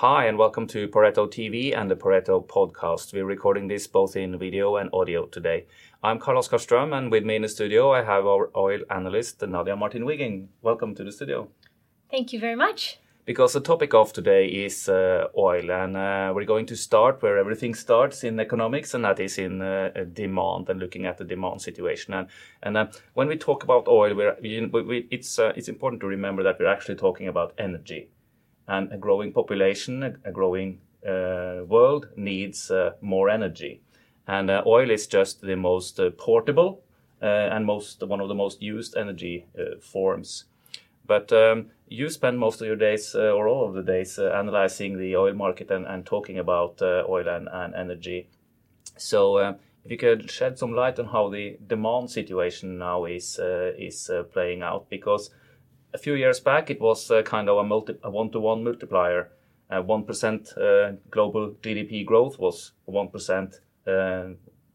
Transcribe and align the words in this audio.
Hi, 0.00 0.26
and 0.26 0.38
welcome 0.38 0.68
to 0.68 0.86
Pareto 0.86 1.26
TV 1.26 1.76
and 1.76 1.90
the 1.90 1.96
Pareto 1.96 2.46
podcast. 2.46 3.12
We're 3.12 3.24
recording 3.24 3.66
this 3.66 3.88
both 3.88 4.14
in 4.14 4.38
video 4.38 4.76
and 4.76 4.88
audio 4.92 5.26
today. 5.26 5.66
I'm 6.04 6.20
Carlos 6.20 6.46
Oskar 6.46 6.58
Ström, 6.58 6.96
and 6.96 7.10
with 7.10 7.24
me 7.24 7.34
in 7.34 7.42
the 7.42 7.48
studio, 7.48 7.90
I 7.90 8.04
have 8.04 8.24
our 8.24 8.48
oil 8.54 8.78
analyst, 8.90 9.42
Nadia 9.42 9.74
Martin 9.74 10.04
Wiggen. 10.04 10.50
Welcome 10.62 10.94
to 10.94 11.02
the 11.02 11.10
studio. 11.10 11.48
Thank 12.12 12.32
you 12.32 12.38
very 12.38 12.54
much. 12.54 13.00
Because 13.24 13.54
the 13.54 13.60
topic 13.60 13.92
of 13.92 14.12
today 14.12 14.46
is 14.46 14.88
uh, 14.88 15.26
oil, 15.36 15.68
and 15.68 15.96
uh, 15.96 16.32
we're 16.32 16.44
going 16.44 16.66
to 16.66 16.76
start 16.76 17.20
where 17.20 17.36
everything 17.36 17.74
starts 17.74 18.22
in 18.22 18.38
economics, 18.38 18.94
and 18.94 19.04
that 19.04 19.18
is 19.18 19.36
in 19.36 19.60
uh, 19.60 19.90
demand 20.12 20.68
and 20.68 20.78
looking 20.78 21.06
at 21.06 21.18
the 21.18 21.24
demand 21.24 21.60
situation. 21.60 22.14
And 22.14 22.28
and 22.62 22.76
uh, 22.76 22.86
when 23.14 23.26
we 23.26 23.36
talk 23.36 23.64
about 23.64 23.88
oil, 23.88 24.14
we, 24.14 24.64
we, 24.64 25.08
it's 25.10 25.40
uh, 25.40 25.52
it's 25.56 25.68
important 25.68 26.00
to 26.02 26.06
remember 26.06 26.44
that 26.44 26.60
we're 26.60 26.72
actually 26.72 26.94
talking 26.94 27.26
about 27.26 27.52
energy 27.58 28.10
and 28.68 28.92
a 28.92 28.98
growing 28.98 29.32
population, 29.32 30.18
a, 30.24 30.30
growing 30.30 30.80
uh, 31.06 31.64
world 31.66 32.08
needs 32.16 32.70
uh, 32.70 32.92
more 33.00 33.30
energy. 33.30 33.80
And 34.26 34.50
uh, 34.50 34.62
oil 34.66 34.90
is 34.90 35.06
just 35.06 35.40
the 35.40 35.56
most 35.56 35.98
uh, 35.98 36.10
portable 36.10 36.82
uh, 37.22 37.26
and 37.26 37.64
most 37.64 38.02
one 38.06 38.20
of 38.20 38.28
the 38.28 38.34
most 38.34 38.60
used 38.60 38.96
energy 38.96 39.46
uh, 39.58 39.80
forms. 39.80 40.44
But 41.06 41.32
um, 41.32 41.70
you 41.88 42.10
spend 42.10 42.38
most 42.38 42.60
of 42.60 42.66
your 42.66 42.76
days, 42.76 43.14
or 43.14 43.48
all 43.48 43.66
of 43.66 43.74
the 43.74 43.82
days, 43.82 44.18
analyzing 44.18 44.98
the 44.98 45.16
oil 45.16 45.32
market 45.32 45.70
and, 45.70 45.86
and 45.86 46.04
talking 46.04 46.38
about 46.38 46.82
oil 46.82 47.26
and, 47.26 47.48
and, 47.50 47.74
energy. 47.74 48.28
So, 48.98 49.38
if 49.38 49.90
you 49.90 49.96
could 49.96 50.30
shed 50.30 50.58
some 50.58 50.74
light 50.74 50.98
on 50.98 51.06
how 51.06 51.30
the 51.30 51.56
demand 51.66 52.10
situation 52.10 52.76
now 52.76 53.06
is 53.06 53.40
is 53.42 54.10
playing 54.34 54.60
out, 54.60 54.90
because 54.90 55.30
a 55.94 55.98
few 55.98 56.14
years 56.14 56.40
back, 56.40 56.70
it 56.70 56.80
was 56.80 57.10
uh, 57.10 57.22
kind 57.22 57.48
of 57.48 57.58
a, 57.58 57.64
multi- 57.64 57.98
a 58.02 58.10
one-to-one 58.10 58.64
multiplier. 58.64 59.30
Uh, 59.70 59.82
one 59.82 60.02
uh, 60.02 60.92
global 61.10 61.54
GDP 61.62 62.04
growth 62.04 62.38
was 62.38 62.72
one 62.86 63.08
percent 63.08 63.56
uh, 63.86 64.28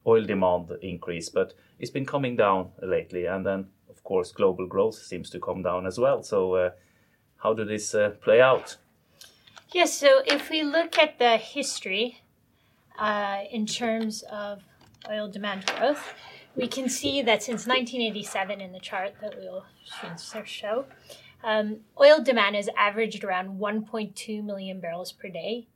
oil 0.06 0.24
demand 0.24 0.72
increase, 0.82 1.30
but 1.30 1.54
it's 1.80 1.90
been 1.90 2.06
coming 2.06 2.36
down 2.36 2.70
lately. 2.82 3.26
And 3.26 3.44
then, 3.44 3.68
of 3.90 4.04
course, 4.04 4.32
global 4.32 4.68
growth 4.68 4.96
seems 4.96 5.32
to 5.32 5.40
come 5.40 5.64
down 5.64 5.88
as 5.88 5.98
well. 5.98 6.22
So, 6.22 6.56
uh, 6.56 6.70
how 7.38 7.54
did 7.54 7.70
this 7.70 7.96
play 8.22 8.40
out? 8.40 8.78
Yes. 9.72 9.98
So, 9.98 10.22
if 10.28 10.52
we 10.52 10.62
look 10.62 11.00
at 11.00 11.18
the 11.18 11.38
history 11.38 12.22
in 13.52 13.66
terms 13.66 14.24
of 14.32 14.62
oil 15.10 15.28
demand 15.28 15.66
growth, 15.66 16.14
we 16.56 16.68
can 16.68 16.90
see 16.90 17.22
that 17.22 17.44
since 17.44 17.66
1987 17.66 18.62
in 18.62 18.72
the 18.72 18.80
chart 18.80 19.16
that 19.22 19.36
we'll 19.38 19.66
show, 20.46 20.86
um, 21.44 21.78
oil 22.00 22.22
demand 22.22 22.56
has 22.56 22.70
averaged 22.78 23.24
around 23.24 23.60
1.2 23.60 24.44
million 24.44 24.80
barrels 24.80 25.12
per 25.12 25.30
day 25.30 25.68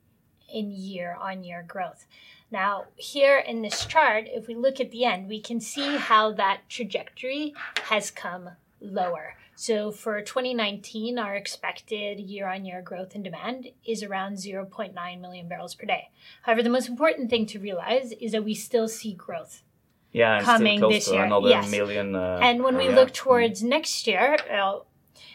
in 0.52 0.70
year 0.70 1.16
on 1.20 1.44
year 1.44 1.64
growth. 1.66 2.06
Now, 2.50 2.84
here 2.96 3.38
in 3.38 3.60
this 3.60 3.84
chart, 3.84 4.24
if 4.28 4.46
we 4.46 4.54
look 4.54 4.80
at 4.80 4.90
the 4.90 5.04
end, 5.04 5.28
we 5.28 5.40
can 5.40 5.60
see 5.60 5.96
how 5.96 6.32
that 6.32 6.60
trajectory 6.68 7.54
has 7.84 8.10
come 8.10 8.50
lower. 8.80 9.34
So 9.54 9.90
for 9.90 10.22
2019, 10.22 11.18
our 11.18 11.34
expected 11.34 12.20
year 12.20 12.48
on 12.48 12.64
year 12.64 12.80
growth 12.80 13.14
in 13.14 13.22
demand 13.22 13.68
is 13.84 14.02
around 14.02 14.34
0.9 14.36 15.20
million 15.20 15.48
barrels 15.48 15.74
per 15.74 15.84
day. 15.84 16.10
However, 16.42 16.62
the 16.62 16.70
most 16.70 16.88
important 16.88 17.28
thing 17.28 17.44
to 17.46 17.58
realize 17.58 18.12
is 18.12 18.32
that 18.32 18.44
we 18.44 18.54
still 18.54 18.88
see 18.88 19.12
growth 19.12 19.62
yeah, 20.12 20.42
coming 20.42 20.80
this 20.80 21.10
year. 21.10 21.24
Another 21.24 21.48
yes. 21.48 21.70
million. 21.70 22.14
Uh, 22.14 22.40
and 22.42 22.62
when 22.62 22.76
we 22.76 22.88
yeah. 22.88 22.94
look 22.94 23.12
towards 23.12 23.62
next 23.62 24.06
year, 24.06 24.36
uh, 24.50 24.78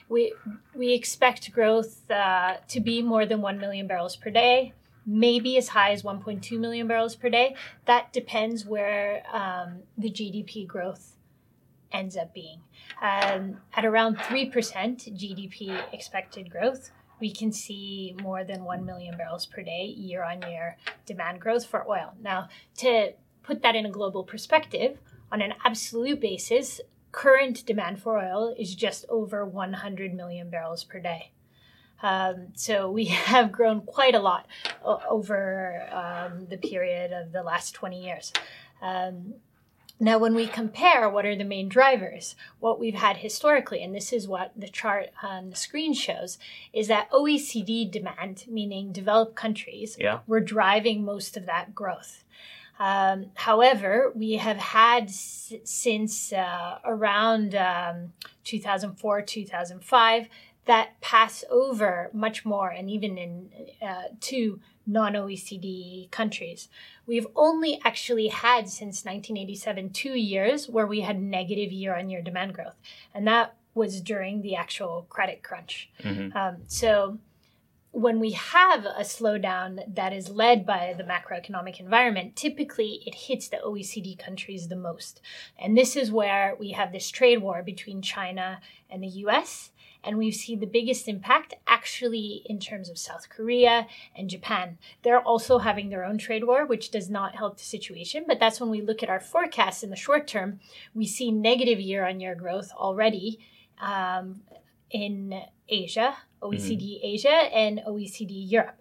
we 0.10 0.34
we 0.74 0.94
expect 0.94 1.52
growth 1.52 2.10
uh, 2.10 2.56
to 2.68 2.80
be 2.80 3.02
more 3.02 3.26
than 3.26 3.42
one 3.42 3.60
million 3.60 3.88
barrels 3.88 4.16
per 4.16 4.30
day, 4.30 4.74
maybe 5.06 5.58
as 5.58 5.70
high 5.70 5.92
as 5.92 6.04
1.2 6.04 6.60
million 6.60 6.88
barrels 6.88 7.16
per 7.16 7.30
day. 7.30 7.56
That 7.86 8.12
depends 8.14 8.66
where 8.66 9.24
um, 9.32 9.84
the 9.98 10.10
GDP 10.10 10.68
growth 10.68 11.18
ends 11.92 12.18
up 12.18 12.34
being. 12.34 12.62
Um, 13.02 13.58
at 13.74 13.86
around 13.86 14.20
three 14.20 14.50
percent 14.50 15.00
GDP 15.00 15.80
expected 15.94 16.50
growth, 16.50 16.92
we 17.20 17.32
can 17.32 17.52
see 17.52 18.16
more 18.22 18.44
than 18.44 18.66
1 18.66 18.86
million 18.86 19.16
barrels 19.16 19.46
per 19.46 19.62
day 19.62 19.86
year 19.86 20.24
on 20.24 20.42
year 20.42 20.78
demand 21.06 21.40
growth 21.40 21.66
for 21.66 21.88
oil. 21.88 22.14
Now, 22.22 22.50
to 22.80 23.14
put 23.44 23.62
that 23.62 23.76
in 23.76 23.86
a 23.86 23.92
global 23.92 24.24
perspective, 24.24 24.98
on 25.32 25.42
an 25.42 25.54
absolute 25.66 26.20
basis, 26.20 26.82
current 27.12 27.66
demand 27.66 28.02
for 28.02 28.18
oil 28.18 28.56
is 28.58 28.76
just 28.76 29.06
over 29.10 29.46
100 29.46 30.14
million 30.14 30.50
barrels 30.50 30.84
per 30.84 31.00
day. 31.00 31.32
Um, 32.02 32.48
so 32.56 32.92
we 32.92 33.06
have 33.32 33.52
grown 33.52 33.82
quite 33.82 34.16
a 34.16 34.20
lot 34.20 34.48
o- 34.84 35.02
over 35.10 35.88
um, 35.92 36.48
the 36.50 36.58
period 36.58 37.12
of 37.14 37.32
the 37.32 37.44
last 37.44 37.74
20 37.74 38.04
years. 38.04 38.34
Um, 38.82 39.36
now, 40.00 40.18
when 40.18 40.36
we 40.36 40.48
compare 40.48 41.10
what 41.10 41.26
are 41.26 41.36
the 41.36 41.46
main 41.46 41.70
drivers, 41.70 42.36
what 42.60 42.80
we've 42.80 42.96
had 42.96 43.18
historically, 43.18 43.82
and 43.82 43.96
this 43.96 44.12
is 44.12 44.28
what 44.28 44.52
the 44.56 44.68
chart 44.68 45.12
on 45.22 45.52
the 45.52 45.56
screen 45.56 45.94
shows, 45.94 46.38
is 46.74 46.88
that 46.90 47.10
OECD 47.12 47.90
demand, 47.90 48.44
meaning 48.50 48.92
developed 48.92 49.36
countries, 49.36 49.96
yeah. 49.98 50.20
were 50.28 50.42
driving 50.42 51.06
most 51.06 51.38
of 51.38 51.46
that 51.46 51.74
growth. 51.74 52.24
Um, 52.80 53.28
however, 53.36 54.12
we 54.16 54.34
have 54.34 54.58
had 54.58 55.06
s- 55.06 55.54
since 55.64 56.34
uh, 56.34 56.80
around 56.84 57.56
um, 57.56 58.14
2004, 58.44 59.22
2005 59.22 60.28
that 60.66 61.00
pass 61.02 61.44
over 61.50 62.10
much 62.14 62.46
more, 62.46 62.70
and 62.70 62.90
even 62.90 63.18
in 63.18 63.50
uh, 63.82 64.04
to 64.22 64.60
non 64.88 65.14
OECD 65.14 66.10
countries. 66.12 66.70
We've 67.06 67.28
only 67.36 67.80
actually 67.84 68.30
had 68.30 68.70
since 68.70 69.04
1987 69.06 69.90
two 69.92 70.14
years 70.14 70.70
where 70.70 70.88
we 70.88 71.02
had 71.02 71.22
negative 71.22 71.72
year 71.72 71.96
on 71.96 72.10
year 72.10 72.22
demand 72.22 72.54
growth, 72.54 72.76
and 73.14 73.28
that 73.28 73.56
was 73.74 74.02
during 74.02 74.42
the 74.42 74.56
actual 74.56 75.06
credit 75.10 75.44
crunch. 75.44 75.90
Mm-hmm. 76.02 76.38
Um, 76.38 76.58
so 76.68 77.18
when 77.94 78.20
we 78.20 78.32
have 78.32 78.86
a 78.86 79.02
slowdown 79.02 79.80
that 79.94 80.12
is 80.14 80.28
led 80.28 80.66
by 80.66 80.96
the 80.98 81.04
macroeconomic 81.04 81.80
environment, 81.80 82.36
typically 82.36 83.04
it 83.06 83.14
hits 83.14 83.48
the 83.48 83.62
OECD 83.64 84.18
countries 84.18 84.68
the 84.68 84.76
most. 84.76 85.22
And 85.60 85.78
this 85.78 85.96
is 85.96 86.12
where 86.12 86.56
we 86.60 86.72
have 86.72 86.92
this 86.92 87.12
trade 87.12 87.44
war 87.44 87.62
between 87.62 88.02
China 88.02 88.60
and 88.90 89.04
the 89.04 89.08
US. 89.26 89.70
And 90.04 90.18
we've 90.18 90.34
seen 90.34 90.60
the 90.60 90.66
biggest 90.66 91.08
impact 91.08 91.54
actually 91.68 92.42
in 92.48 92.60
terms 92.60 92.90
of 92.90 92.98
South 92.98 93.30
Korea 93.30 93.86
and 94.16 94.28
Japan. 94.28 94.80
They're 95.04 95.22
also 95.22 95.60
having 95.60 95.90
their 95.90 96.04
own 96.04 96.18
trade 96.18 96.46
war, 96.46 96.66
which 96.66 96.90
does 96.90 97.12
not 97.12 97.36
help 97.36 97.58
the 97.58 97.64
situation. 97.64 98.26
But 98.28 98.40
that's 98.40 98.60
when 98.60 98.72
we 98.72 98.82
look 98.82 99.04
at 99.04 99.10
our 99.10 99.20
forecasts 99.20 99.84
in 99.84 99.92
the 99.92 99.96
short 99.96 100.28
term, 100.28 100.60
we 100.96 101.06
see 101.06 101.32
negative 101.32 101.80
year 101.80 102.08
on 102.08 102.20
year 102.20 102.34
growth 102.34 102.72
already 102.76 103.38
um, 103.80 104.42
in 104.90 105.44
Asia, 105.70 106.16
OECD 106.44 106.98
mm-hmm. 106.98 107.06
Asia, 107.06 107.30
and 107.30 107.82
OECD 107.88 108.32
Europe. 108.52 108.78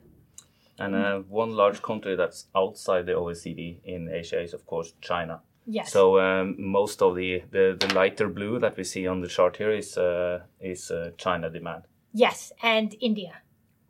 And 0.78 0.94
uh, 0.94 1.18
one 1.28 1.52
large 1.52 1.82
country 1.82 2.16
that's 2.16 2.46
outside 2.56 3.06
the 3.06 3.12
OECD 3.12 3.78
in 3.84 4.08
Asia 4.08 4.40
is, 4.40 4.54
of 4.54 4.66
course, 4.66 4.94
China. 5.00 5.40
Yes. 5.66 5.92
So 5.92 6.18
um, 6.18 6.56
most 6.58 7.02
of 7.02 7.14
the, 7.14 7.42
the, 7.50 7.76
the, 7.78 7.94
lighter 7.94 8.28
blue 8.28 8.58
that 8.58 8.76
we 8.76 8.82
see 8.82 9.06
on 9.06 9.20
the 9.20 9.28
chart 9.28 9.56
here 9.56 9.70
is 9.70 9.96
uh, 9.96 10.40
is 10.60 10.90
uh, 10.90 11.10
China 11.16 11.50
demand. 11.50 11.84
Yes, 12.12 12.52
and 12.62 12.96
India. 13.00 13.42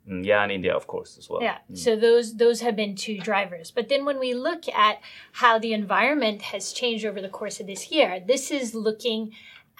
Mm, 0.07 0.23
yeah, 0.23 0.43
and 0.43 0.51
India, 0.51 0.75
of 0.75 0.85
course, 0.85 1.17
as 1.17 1.29
well. 1.29 1.41
Yeah. 1.41 1.57
Mm. 1.71 1.77
So 1.77 1.95
those 1.95 2.37
those 2.37 2.61
have 2.61 2.75
been 2.75 2.95
two 2.95 3.17
drivers. 3.19 3.71
But 3.71 3.89
then 3.89 4.05
when 4.05 4.19
we 4.19 4.35
look 4.35 4.69
at 4.69 4.99
how 5.31 5.57
the 5.57 5.73
environment 5.73 6.43
has 6.43 6.73
changed 6.73 7.05
over 7.05 7.21
the 7.21 7.29
course 7.29 7.59
of 7.59 7.65
this 7.65 7.91
year, 7.91 8.19
this 8.19 8.51
is 8.51 8.75
looking 8.75 9.31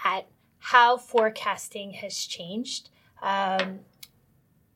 at 0.03 0.28
how 0.58 0.98
forecasting 0.98 1.94
has 1.94 2.16
changed 2.26 2.90
um, 3.23 3.79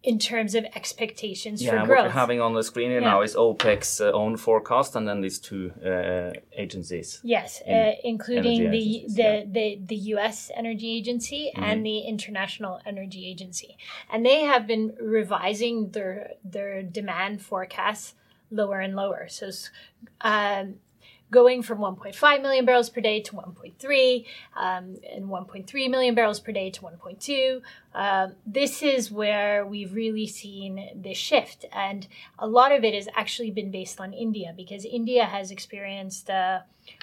in 0.03 0.17
terms 0.17 0.55
of 0.55 0.63
expectations 0.73 1.61
yeah, 1.61 1.71
for 1.71 1.77
growth. 1.77 1.89
Yeah, 1.89 1.95
what 1.95 2.03
we're 2.05 2.11
having 2.11 2.41
on 2.41 2.53
the 2.53 2.63
screen 2.63 2.89
here 2.89 3.01
yeah. 3.01 3.09
now 3.09 3.21
is 3.21 3.35
OPEC's 3.35 3.99
uh, 3.99 4.11
own 4.13 4.37
forecast, 4.37 4.95
and 4.95 5.07
then 5.07 5.19
these 5.21 5.37
two 5.37 5.71
uh, 5.85 6.31
agencies. 6.53 7.19
Yes, 7.23 7.61
in 7.65 7.75
uh, 7.75 7.91
including 8.03 8.71
the 8.71 9.05
the, 9.09 9.21
yeah. 9.21 9.43
the 9.45 9.79
the 9.85 9.95
U.S. 10.15 10.49
Energy 10.55 10.97
Agency 10.97 11.51
mm-hmm. 11.53 11.63
and 11.63 11.85
the 11.85 11.99
International 11.99 12.79
Energy 12.85 13.27
Agency, 13.27 13.77
and 14.09 14.25
they 14.25 14.41
have 14.41 14.65
been 14.65 14.95
revising 14.99 15.91
their 15.91 16.31
their 16.43 16.81
demand 16.81 17.41
forecasts 17.41 18.15
lower 18.49 18.79
and 18.79 18.95
lower. 18.95 19.27
So. 19.29 19.51
Um, 20.21 20.75
going 21.29 21.61
from 21.61 21.79
1.5 21.79 22.41
million 22.41 22.65
barrels 22.65 22.89
per 22.89 23.01
day 23.01 23.21
to 23.21 23.33
1.3 23.33 24.25
um, 24.55 24.95
and 25.13 25.25
1.3 25.25 25.89
million 25.89 26.15
barrels 26.15 26.39
per 26.39 26.51
day 26.51 26.69
to 26.71 26.81
1.2. 26.81 27.61
Uh, 27.93 28.29
this 28.45 28.81
is 28.81 29.11
where 29.11 29.65
we've 29.65 29.93
really 29.93 30.27
seen 30.27 30.89
this 30.95 31.17
shift. 31.17 31.65
And 31.71 32.07
a 32.39 32.47
lot 32.47 32.71
of 32.71 32.83
it 32.83 32.93
has 32.93 33.07
actually 33.15 33.51
been 33.51 33.71
based 33.71 33.99
on 33.99 34.13
India 34.13 34.53
because 34.55 34.85
India 34.85 35.25
has 35.25 35.51
experienced 35.51 36.29
uh, 36.29 36.59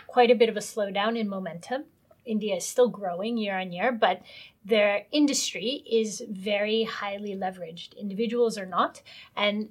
quite 0.07 0.31
a 0.31 0.35
bit 0.35 0.49
of 0.49 0.57
a 0.57 0.61
slowdown 0.61 1.19
in 1.19 1.29
momentum 1.29 1.85
India 2.25 2.57
is 2.57 2.67
still 2.67 2.89
growing 2.89 3.37
year 3.37 3.59
on 3.59 3.73
year, 3.73 3.93
but 3.93 4.23
their 4.65 5.07
industry 5.13 5.85
is 5.91 6.23
very 6.29 6.85
highly 6.85 7.35
leveraged. 7.35 7.97
Individuals 7.97 8.57
are 8.57 8.67
not. 8.67 9.03
And 9.37 9.71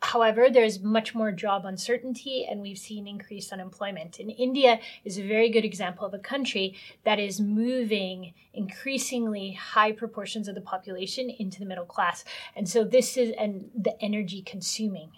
However, 0.00 0.48
there's 0.48 0.80
much 0.80 1.14
more 1.14 1.32
job 1.32 1.64
uncertainty 1.64 2.46
and 2.48 2.60
we've 2.60 2.78
seen 2.78 3.06
increased 3.06 3.52
unemployment. 3.52 4.18
And 4.18 4.30
India 4.30 4.80
is 5.04 5.18
a 5.18 5.26
very 5.26 5.50
good 5.50 5.64
example 5.64 6.06
of 6.06 6.14
a 6.14 6.18
country 6.18 6.76
that 7.04 7.18
is 7.18 7.40
moving 7.40 8.34
increasingly 8.54 9.52
high 9.52 9.92
proportions 9.92 10.46
of 10.48 10.54
the 10.54 10.60
population 10.60 11.28
into 11.30 11.58
the 11.58 11.66
middle 11.66 11.84
class. 11.84 12.24
And 12.54 12.68
so 12.68 12.84
this 12.84 13.16
is 13.16 13.32
and 13.38 13.70
the 13.74 14.00
energy 14.02 14.40
consuming 14.42 15.10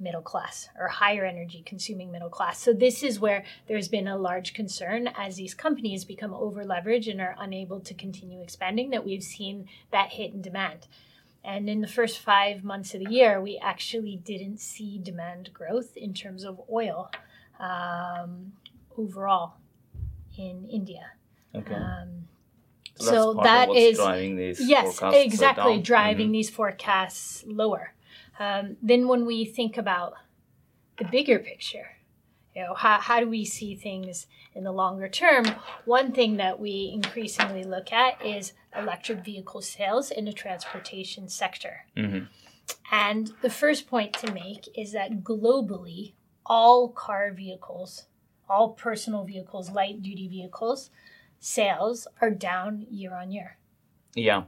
middle 0.00 0.22
class 0.22 0.68
or 0.78 0.88
higher 0.88 1.24
energy 1.24 1.62
consuming 1.64 2.10
middle 2.10 2.28
class. 2.28 2.60
So 2.60 2.72
this 2.72 3.02
is 3.02 3.18
where 3.18 3.44
there's 3.66 3.88
been 3.88 4.06
a 4.06 4.16
large 4.16 4.54
concern 4.54 5.08
as 5.16 5.36
these 5.36 5.54
companies 5.54 6.04
become 6.04 6.32
over 6.34 6.64
leveraged 6.64 7.10
and 7.10 7.20
are 7.20 7.36
unable 7.38 7.80
to 7.80 7.94
continue 7.94 8.40
expanding 8.40 8.90
that 8.90 9.04
we've 9.04 9.22
seen 9.22 9.68
that 9.90 10.10
hit 10.10 10.32
in 10.32 10.42
demand. 10.42 10.86
And 11.48 11.70
in 11.70 11.80
the 11.80 11.88
first 11.88 12.18
five 12.18 12.62
months 12.62 12.92
of 12.92 13.00
the 13.00 13.10
year, 13.10 13.40
we 13.40 13.58
actually 13.62 14.16
didn't 14.16 14.58
see 14.60 14.98
demand 15.02 15.48
growth 15.54 15.96
in 15.96 16.12
terms 16.12 16.44
of 16.44 16.60
oil 16.70 17.10
um, 17.58 18.52
overall 18.98 19.54
in 20.36 20.68
India. 20.70 21.12
Okay. 21.54 21.74
Um, 21.74 22.28
so, 22.96 23.32
so 23.34 23.40
that 23.44 23.70
is 23.70 23.96
driving 23.96 24.36
these 24.36 24.60
yes, 24.60 25.00
exactly 25.02 25.80
driving 25.80 26.28
Mhm. 26.28 26.32
these 26.32 26.50
forecasts 26.50 27.44
lower. 27.46 27.94
Um, 28.38 28.76
then 28.82 29.08
when 29.08 29.24
we 29.24 29.46
think 29.46 29.78
about 29.78 30.12
the 30.98 31.04
bigger 31.04 31.38
picture, 31.38 31.96
you 32.54 32.62
know, 32.62 32.74
how, 32.74 32.98
how 33.00 33.20
do 33.20 33.28
we 33.28 33.44
see 33.44 33.74
things 33.74 34.26
in 34.54 34.64
the 34.64 34.72
longer 34.72 35.08
term? 35.08 35.44
One 35.84 36.12
thing 36.12 36.36
that 36.38 36.58
we 36.58 36.90
increasingly 36.92 37.64
look 37.64 37.92
at 37.92 38.24
is 38.24 38.52
electric 38.76 39.24
vehicle 39.24 39.62
sales 39.62 40.10
in 40.10 40.24
the 40.24 40.32
transportation 40.32 41.28
sector. 41.28 41.86
Mhm. 41.96 42.28
And 42.90 43.32
the 43.42 43.50
first 43.50 43.86
point 43.86 44.12
to 44.14 44.32
make 44.32 44.68
is 44.76 44.92
that 44.92 45.22
globally, 45.22 46.14
all 46.44 46.88
car 46.88 47.32
vehicles, 47.32 48.06
all 48.48 48.70
personal 48.70 49.24
vehicles, 49.24 49.70
light 49.70 50.02
duty 50.02 50.28
vehicles, 50.28 50.90
sales 51.38 52.08
are 52.20 52.30
down 52.30 52.86
year 52.90 53.14
on 53.14 53.30
year. 53.30 53.58
Yeah, 54.14 54.44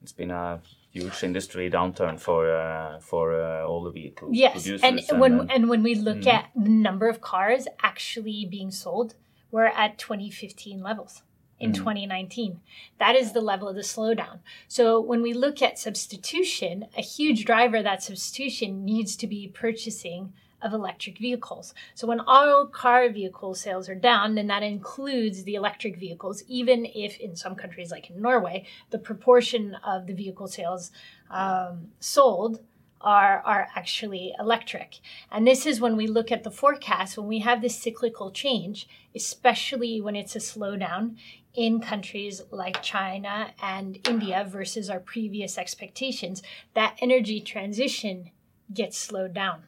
it's 0.00 0.12
been 0.12 0.30
a 0.30 0.60
huge 0.94 1.22
industry 1.24 1.68
downturn 1.70 2.16
for 2.26 2.40
uh, 2.54 2.98
for 3.10 3.24
uh, 3.40 3.66
all 3.68 3.82
the 3.88 3.90
vehicle 4.00 4.28
Yes, 4.32 4.52
producers. 4.52 4.82
and 5.10 5.20
when 5.22 5.32
uh, 5.40 5.46
and 5.54 5.62
when 5.68 5.82
we 5.88 5.94
look 6.08 6.22
Mhm. 6.22 6.36
at 6.38 6.44
the 6.66 6.70
number 6.88 7.06
of 7.12 7.20
cars 7.20 7.62
actually 7.90 8.40
being 8.56 8.70
sold, 8.70 9.08
we're 9.50 9.72
at 9.84 9.98
2015 9.98 10.82
levels 10.90 11.22
in 11.64 11.70
Mhm. 11.72 11.74
2019. 11.84 12.60
That 13.02 13.14
is 13.16 13.32
the 13.32 13.40
level 13.52 13.66
of 13.68 13.76
the 13.80 13.82
slowdown. 13.94 14.36
So 14.68 14.84
when 15.10 15.20
we 15.26 15.32
look 15.44 15.58
at 15.62 15.78
substitution, 15.78 16.86
a 16.96 17.02
huge 17.02 17.44
driver 17.44 17.78
of 17.78 17.84
that 17.90 18.02
substitution 18.02 18.84
needs 18.84 19.16
to 19.16 19.26
be 19.26 19.48
purchasing 19.48 20.32
of 20.64 20.72
electric 20.72 21.18
vehicles. 21.18 21.74
So 21.94 22.08
when 22.08 22.20
all 22.20 22.66
car 22.66 23.08
vehicle 23.10 23.54
sales 23.54 23.88
are 23.88 23.94
down, 23.94 24.34
then 24.34 24.48
that 24.48 24.62
includes 24.62 25.44
the 25.44 25.54
electric 25.54 25.96
vehicles, 25.96 26.42
even 26.48 26.86
if 26.86 27.20
in 27.20 27.36
some 27.36 27.54
countries 27.54 27.90
like 27.90 28.10
in 28.10 28.20
Norway, 28.20 28.66
the 28.90 28.98
proportion 28.98 29.76
of 29.86 30.06
the 30.06 30.14
vehicle 30.14 30.48
sales 30.48 30.90
um, 31.30 31.88
sold 32.00 32.60
are, 33.04 33.42
are 33.44 33.68
actually 33.76 34.34
electric. 34.40 35.00
And 35.30 35.46
this 35.46 35.66
is 35.66 35.80
when 35.80 35.96
we 35.96 36.06
look 36.06 36.32
at 36.32 36.42
the 36.42 36.50
forecast, 36.50 37.18
when 37.18 37.28
we 37.28 37.40
have 37.40 37.60
this 37.60 37.78
cyclical 37.78 38.30
change, 38.30 38.88
especially 39.14 40.00
when 40.00 40.16
it's 40.16 40.34
a 40.34 40.38
slowdown 40.38 41.16
in 41.52 41.80
countries 41.80 42.42
like 42.50 42.82
China 42.82 43.50
and 43.62 43.98
India 44.08 44.44
versus 44.48 44.88
our 44.88 45.00
previous 45.00 45.58
expectations, 45.58 46.42
that 46.72 46.96
energy 47.00 47.40
transition 47.40 48.30
gets 48.72 48.98
slowed 48.98 49.34
down. 49.34 49.64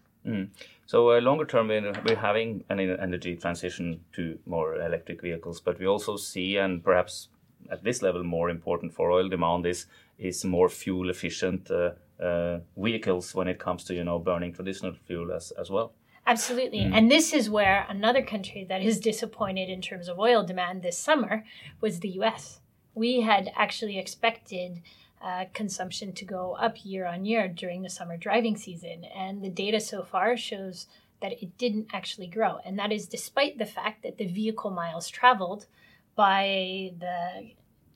So 0.87 1.11
uh, 1.13 1.21
longer 1.21 1.45
term, 1.45 1.69
we're, 1.69 2.17
having 2.17 2.65
an 2.69 2.81
energy 2.81 3.37
transition 3.37 4.01
to 4.13 4.39
more 4.47 4.81
electric 4.81 5.23
vehicles, 5.23 5.61
but 5.61 5.79
we 5.79 5.87
also 5.87 6.17
see, 6.17 6.57
and 6.57 6.83
perhaps 6.83 7.29
at 7.71 7.83
this 7.83 8.03
level 8.03 8.23
more 8.23 8.51
important 8.51 8.93
for 8.93 9.11
oil 9.11 9.29
demand 9.29 9.67
is 9.67 9.87
is 10.19 10.45
more 10.45 10.69
fuel 10.69 11.11
efficient 11.11 11.71
uh, 11.71 11.91
uh, 12.23 12.61
vehicles 12.77 13.35
when 13.35 13.49
it 13.49 13.59
comes 13.59 13.85
to 13.85 13.95
you 13.95 14.05
know 14.05 14.19
burning 14.19 14.53
traditional 14.53 14.95
fuel 15.07 15.33
as 15.33 15.53
as 15.53 15.71
well. 15.71 15.93
Absolutely. 16.27 16.81
And 16.81 17.09
this 17.09 17.33
is 17.33 17.49
where 17.49 17.87
another 17.89 18.21
country 18.21 18.65
that 18.69 18.83
is 18.83 18.99
disappointed 18.99 19.69
in 19.69 19.81
terms 19.81 20.09
of 20.09 20.19
oil 20.19 20.43
demand 20.43 20.83
this 20.83 20.99
summer 20.99 21.45
was 21.81 22.01
the 22.01 22.09
US. 22.21 22.61
We 22.95 23.21
had 23.21 23.53
actually 23.55 23.97
expected 23.97 24.83
uh, 25.27 25.47
consumption 25.53 26.13
to 26.13 26.25
go 26.25 26.53
up 26.53 26.85
year 26.85 27.05
on 27.05 27.25
year 27.25 27.49
during 27.49 27.83
the 27.83 27.91
summer 27.91 28.17
driving 28.17 28.57
season. 28.57 29.05
And 29.05 29.43
the 29.43 29.49
data 29.51 29.81
so 29.81 30.05
far 30.05 30.37
shows 30.37 30.87
that 31.21 31.43
it 31.43 31.59
didn't 31.59 31.89
actually 31.93 32.29
grow. 32.29 32.59
And 32.65 32.79
that 32.79 32.93
is 32.93 33.09
despite 33.09 33.59
the 33.59 33.67
fact 33.67 34.05
that 34.05 34.19
the 34.19 34.27
vehicle 34.27 34.71
miles 34.71 35.09
traveled 35.09 35.67
by 36.15 36.93
the 37.01 37.51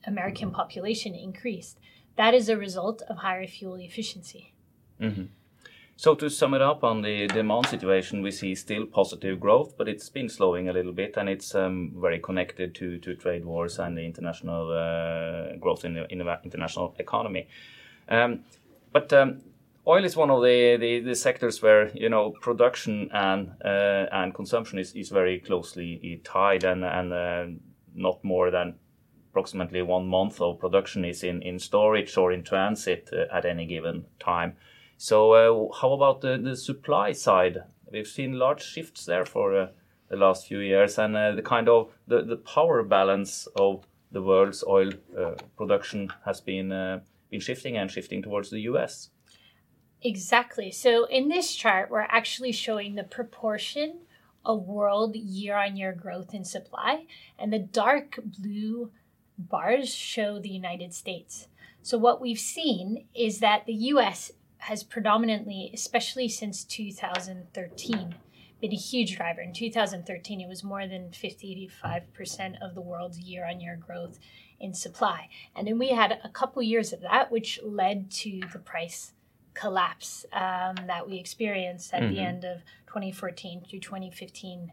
American 0.05 0.51
population 0.51 1.15
increased. 1.15 1.79
That 2.17 2.33
is 2.33 2.49
a 2.49 2.57
result 2.57 3.01
of 3.03 3.17
higher 3.17 3.47
fuel 3.47 3.75
efficiency. 3.75 4.53
So 6.01 6.15
to 6.15 6.31
sum 6.31 6.55
it 6.55 6.63
up 6.63 6.83
on 6.83 7.03
the 7.03 7.27
demand 7.27 7.67
situation, 7.67 8.23
we 8.23 8.31
see 8.31 8.55
still 8.55 8.87
positive 8.87 9.39
growth, 9.39 9.77
but 9.77 9.87
it's 9.87 10.09
been 10.09 10.29
slowing 10.29 10.67
a 10.67 10.73
little 10.73 10.93
bit, 10.93 11.15
and 11.15 11.29
it's 11.29 11.53
um, 11.53 11.93
very 11.95 12.17
connected 12.17 12.73
to, 12.73 12.97
trade 12.97 13.45
wars 13.45 13.77
and 13.77 13.95
the 13.95 14.01
international 14.01 14.71
uh, 14.71 15.55
growth 15.57 15.85
in 15.85 15.93
the, 15.93 16.11
in 16.11 16.17
the 16.17 16.39
international 16.43 16.95
economy. 16.97 17.47
Um, 18.09 18.39
but 18.91 19.13
um, 19.13 19.43
oil 19.85 20.03
is 20.03 20.15
one 20.17 20.31
of 20.31 20.41
the, 20.41 21.13
sectors 21.13 21.61
where 21.61 21.91
you 21.95 22.09
know 22.09 22.31
production 22.41 23.11
and 23.13 23.51
uh, 23.63 24.31
consumption 24.33 24.79
is, 24.79 25.09
very 25.09 25.37
closely 25.37 26.19
tied, 26.23 26.63
and 26.63 26.83
uh, 26.83 27.45
not 27.93 28.23
more 28.23 28.49
than 28.49 28.73
approximately 29.29 29.83
one 29.83 30.07
month 30.07 30.41
of 30.41 30.57
production 30.57 31.05
is 31.05 31.23
in, 31.23 31.59
storage 31.59 32.17
or 32.17 32.31
in 32.31 32.43
transit 32.43 33.07
at 33.31 33.45
any 33.45 33.67
given 33.67 34.05
time. 34.19 34.55
So, 35.03 35.31
uh, 35.33 35.73
how 35.81 35.93
about 35.93 36.21
the, 36.21 36.37
the 36.37 36.55
supply 36.55 37.13
side? 37.13 37.57
We've 37.91 38.05
seen 38.05 38.37
large 38.37 38.63
shifts 38.63 39.03
there 39.03 39.25
for 39.25 39.59
uh, 39.59 39.67
the 40.11 40.15
last 40.15 40.45
few 40.45 40.59
years, 40.59 40.99
and 40.99 41.17
uh, 41.17 41.31
the 41.31 41.41
kind 41.41 41.67
of 41.67 41.89
the, 42.05 42.21
the 42.21 42.35
power 42.35 42.83
balance 42.83 43.47
of 43.55 43.87
the 44.11 44.21
world's 44.21 44.63
oil 44.67 44.91
production 45.57 46.09
has 46.25 46.39
been 46.39 46.69
been 47.31 47.39
shifting 47.39 47.77
and 47.77 47.89
shifting 47.89 48.21
towards 48.21 48.51
the 48.51 48.59
U.S. 48.71 49.09
Exactly. 50.03 50.69
So, 50.69 51.05
in 51.05 51.29
this 51.29 51.55
chart, 51.55 51.89
we're 51.89 52.01
actually 52.01 52.51
showing 52.51 52.93
the 52.93 53.03
proportion 53.03 54.01
of 54.45 54.67
world 54.67 55.15
year-on-year 55.15 55.93
growth 55.93 56.31
in 56.31 56.45
supply, 56.45 57.07
and 57.39 57.51
the 57.51 57.57
dark 57.57 58.19
blue 58.23 58.91
bars 59.39 59.95
show 59.95 60.37
the 60.37 60.49
United 60.49 60.93
States. 60.93 61.47
So, 61.81 61.97
what 61.97 62.21
we've 62.21 62.37
seen 62.37 63.07
is 63.15 63.39
that 63.39 63.65
the 63.65 63.73
U.S 63.95 64.33
has 64.61 64.83
predominantly, 64.83 65.71
especially 65.73 66.27
since 66.27 66.63
2013, 66.63 68.15
been 68.61 68.71
a 68.71 68.75
huge 68.75 69.17
driver. 69.17 69.41
In 69.41 69.53
2013, 69.53 70.39
it 70.39 70.47
was 70.47 70.63
more 70.63 70.87
than 70.87 71.09
55% 71.09 72.61
of 72.61 72.75
the 72.75 72.81
world's 72.81 73.19
year 73.19 73.47
on 73.47 73.59
year 73.59 73.75
growth 73.75 74.19
in 74.59 74.75
supply. 74.75 75.29
And 75.55 75.67
then 75.67 75.79
we 75.79 75.89
had 75.89 76.19
a 76.23 76.29
couple 76.29 76.61
years 76.61 76.93
of 76.93 77.01
that, 77.01 77.31
which 77.31 77.59
led 77.63 78.11
to 78.11 78.41
the 78.53 78.59
price 78.59 79.13
collapse 79.55 80.25
um, 80.31 80.75
that 80.85 81.09
we 81.09 81.17
experienced 81.17 81.91
at 81.93 82.03
mm-hmm. 82.03 82.13
the 82.13 82.21
end 82.21 82.45
of 82.45 82.59
2014 82.85 83.65
through 83.67 83.79
2015 83.79 84.71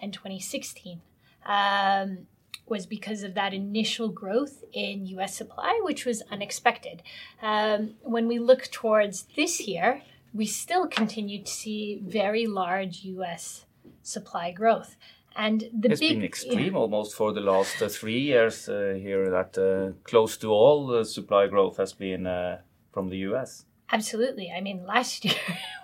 and 0.00 0.12
2016. 0.12 1.00
Um, 1.44 2.28
was 2.66 2.86
because 2.86 3.22
of 3.22 3.34
that 3.34 3.52
initial 3.52 4.08
growth 4.08 4.64
in 4.72 5.06
US 5.06 5.36
supply, 5.36 5.80
which 5.82 6.04
was 6.04 6.22
unexpected. 6.30 7.02
Um, 7.40 7.94
when 8.02 8.28
we 8.28 8.38
look 8.38 8.70
towards 8.70 9.26
this 9.36 9.66
year, 9.66 10.02
we 10.32 10.46
still 10.46 10.86
continue 10.86 11.42
to 11.42 11.50
see 11.50 12.00
very 12.04 12.46
large 12.46 13.04
US 13.04 13.66
supply 14.02 14.52
growth. 14.52 14.96
And 15.34 15.64
the 15.72 15.90
it's 15.90 16.00
big, 16.00 16.16
been 16.16 16.24
extreme 16.24 16.72
yeah. 16.74 16.78
almost 16.78 17.14
for 17.14 17.32
the 17.32 17.40
last 17.40 17.80
uh, 17.80 17.88
three 17.88 18.20
years 18.20 18.68
uh, 18.68 18.94
here 19.00 19.30
that 19.30 19.56
uh, 19.56 19.98
close 20.04 20.36
to 20.38 20.48
all 20.50 20.86
the 20.86 21.04
supply 21.04 21.46
growth 21.46 21.78
has 21.78 21.92
been 21.94 22.26
uh, 22.26 22.60
from 22.92 23.08
the 23.08 23.18
US. 23.28 23.64
Absolutely. 23.90 24.50
I 24.50 24.60
mean, 24.60 24.86
last 24.86 25.24
year 25.24 25.34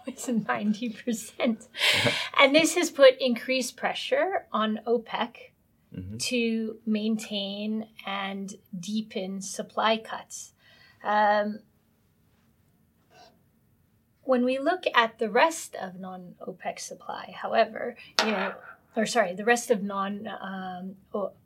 it 0.06 0.14
was 0.26 0.26
90%. 0.26 1.66
and 2.40 2.54
this 2.54 2.75
has 2.75 2.90
put 2.90 3.14
increased 3.20 3.76
pressure 3.76 4.47
on 4.52 4.80
OPEC 4.87 5.50
Mm-hmm. 5.97 6.18
to 6.18 6.76
maintain 6.85 7.88
and 8.04 8.54
deepen 8.78 9.40
supply 9.40 9.97
cuts. 9.97 10.52
Um, 11.02 11.61
when 14.23 14.45
we 14.45 14.59
look 14.59 14.85
at 14.95 15.18
the 15.18 15.30
rest 15.30 15.75
of 15.76 15.99
non 15.99 16.35
OPEC 16.47 16.78
supply, 16.78 17.35
however, 17.35 17.97
you 18.23 18.33
know, 18.33 18.52
or 18.97 19.07
sorry, 19.07 19.35
the 19.35 19.47
rest 19.47 19.71
of 19.71 19.83
non 19.83 20.28
um, 20.28 20.97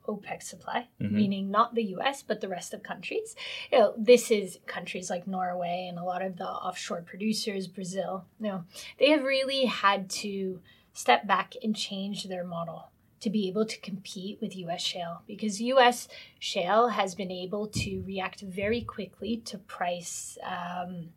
OPEC 0.08 0.42
supply, 0.42 0.88
mm-hmm. 1.00 1.14
meaning 1.14 1.50
not 1.52 1.76
the 1.76 1.94
US, 1.96 2.24
but 2.24 2.40
the 2.40 2.48
rest 2.48 2.74
of 2.74 2.82
countries. 2.82 3.36
You 3.70 3.78
know, 3.78 3.94
this 3.96 4.32
is 4.32 4.58
countries 4.66 5.08
like 5.08 5.28
Norway 5.28 5.86
and 5.88 6.00
a 6.00 6.04
lot 6.04 6.22
of 6.22 6.36
the 6.36 6.48
offshore 6.48 7.02
producers, 7.02 7.68
Brazil. 7.68 8.24
You 8.40 8.48
know, 8.48 8.64
they 8.98 9.10
have 9.10 9.22
really 9.22 9.66
had 9.66 10.10
to 10.10 10.60
step 10.92 11.28
back 11.28 11.54
and 11.62 11.76
change 11.76 12.24
their 12.24 12.44
model 12.44 12.88
to 13.22 13.30
be 13.30 13.48
able 13.48 13.64
to 13.64 13.78
compete 13.80 14.38
with 14.40 14.56
US 14.56 14.82
shale 14.82 15.22
because 15.26 15.60
US 15.60 16.08
shale 16.40 16.88
has 16.88 17.14
been 17.14 17.30
able 17.30 17.68
to 17.68 18.02
react 18.02 18.40
very 18.40 18.82
quickly 18.82 19.36
to 19.44 19.58
price 19.58 20.36
um, 20.44 21.10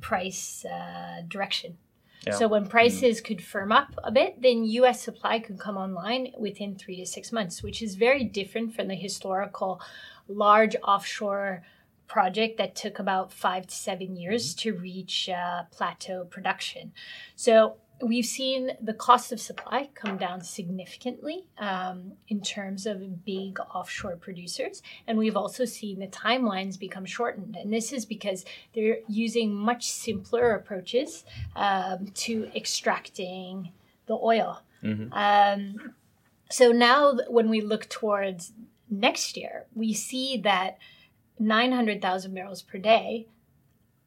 price 0.00 0.64
uh, 0.66 1.22
direction. 1.26 1.78
Yeah. 2.26 2.34
So 2.34 2.48
when 2.48 2.66
prices 2.66 3.20
mm. 3.20 3.24
could 3.24 3.42
firm 3.42 3.72
up 3.72 3.94
a 4.04 4.12
bit, 4.12 4.42
then 4.42 4.64
US 4.64 5.00
supply 5.00 5.38
could 5.38 5.58
come 5.58 5.76
online 5.76 6.32
within 6.38 6.76
3 6.76 6.96
to 6.96 7.06
6 7.06 7.32
months, 7.32 7.62
which 7.62 7.80
is 7.80 7.94
very 7.94 8.24
different 8.24 8.74
from 8.74 8.88
the 8.88 8.94
historical 8.94 9.80
large 10.28 10.76
offshore 10.82 11.62
project 12.06 12.58
that 12.58 12.74
took 12.74 12.98
about 12.98 13.32
5 13.32 13.68
to 13.68 13.74
7 13.74 14.16
years 14.16 14.54
mm-hmm. 14.54 14.70
to 14.70 14.78
reach 14.78 15.28
uh, 15.30 15.64
plateau 15.70 16.24
production. 16.24 16.92
So 17.34 17.76
we've 18.02 18.26
seen 18.26 18.72
the 18.80 18.92
cost 18.92 19.32
of 19.32 19.40
supply 19.40 19.88
come 19.94 20.18
down 20.18 20.42
significantly 20.42 21.46
um, 21.58 22.12
in 22.28 22.40
terms 22.40 22.86
of 22.86 23.24
big 23.24 23.58
offshore 23.74 24.16
producers. 24.16 24.82
And 25.06 25.16
we've 25.16 25.36
also 25.36 25.64
seen 25.64 25.98
the 25.98 26.06
timelines 26.06 26.78
become 26.78 27.06
shortened. 27.06 27.56
And 27.56 27.72
this 27.72 27.92
is 27.92 28.04
because 28.04 28.44
they're 28.74 28.98
using 29.08 29.54
much 29.54 29.88
simpler 29.90 30.54
approaches 30.54 31.24
um, 31.54 32.08
to 32.14 32.50
extracting 32.54 33.72
the 34.06 34.14
oil. 34.14 34.60
Mm-hmm. 34.82 35.12
Um, 35.12 35.94
so 36.50 36.72
now, 36.72 37.16
when 37.28 37.48
we 37.48 37.60
look 37.60 37.88
towards 37.88 38.52
next 38.90 39.36
year, 39.36 39.66
we 39.74 39.92
see 39.92 40.36
that 40.38 40.78
900,000 41.38 42.34
barrels 42.34 42.62
per 42.62 42.78
day. 42.78 43.26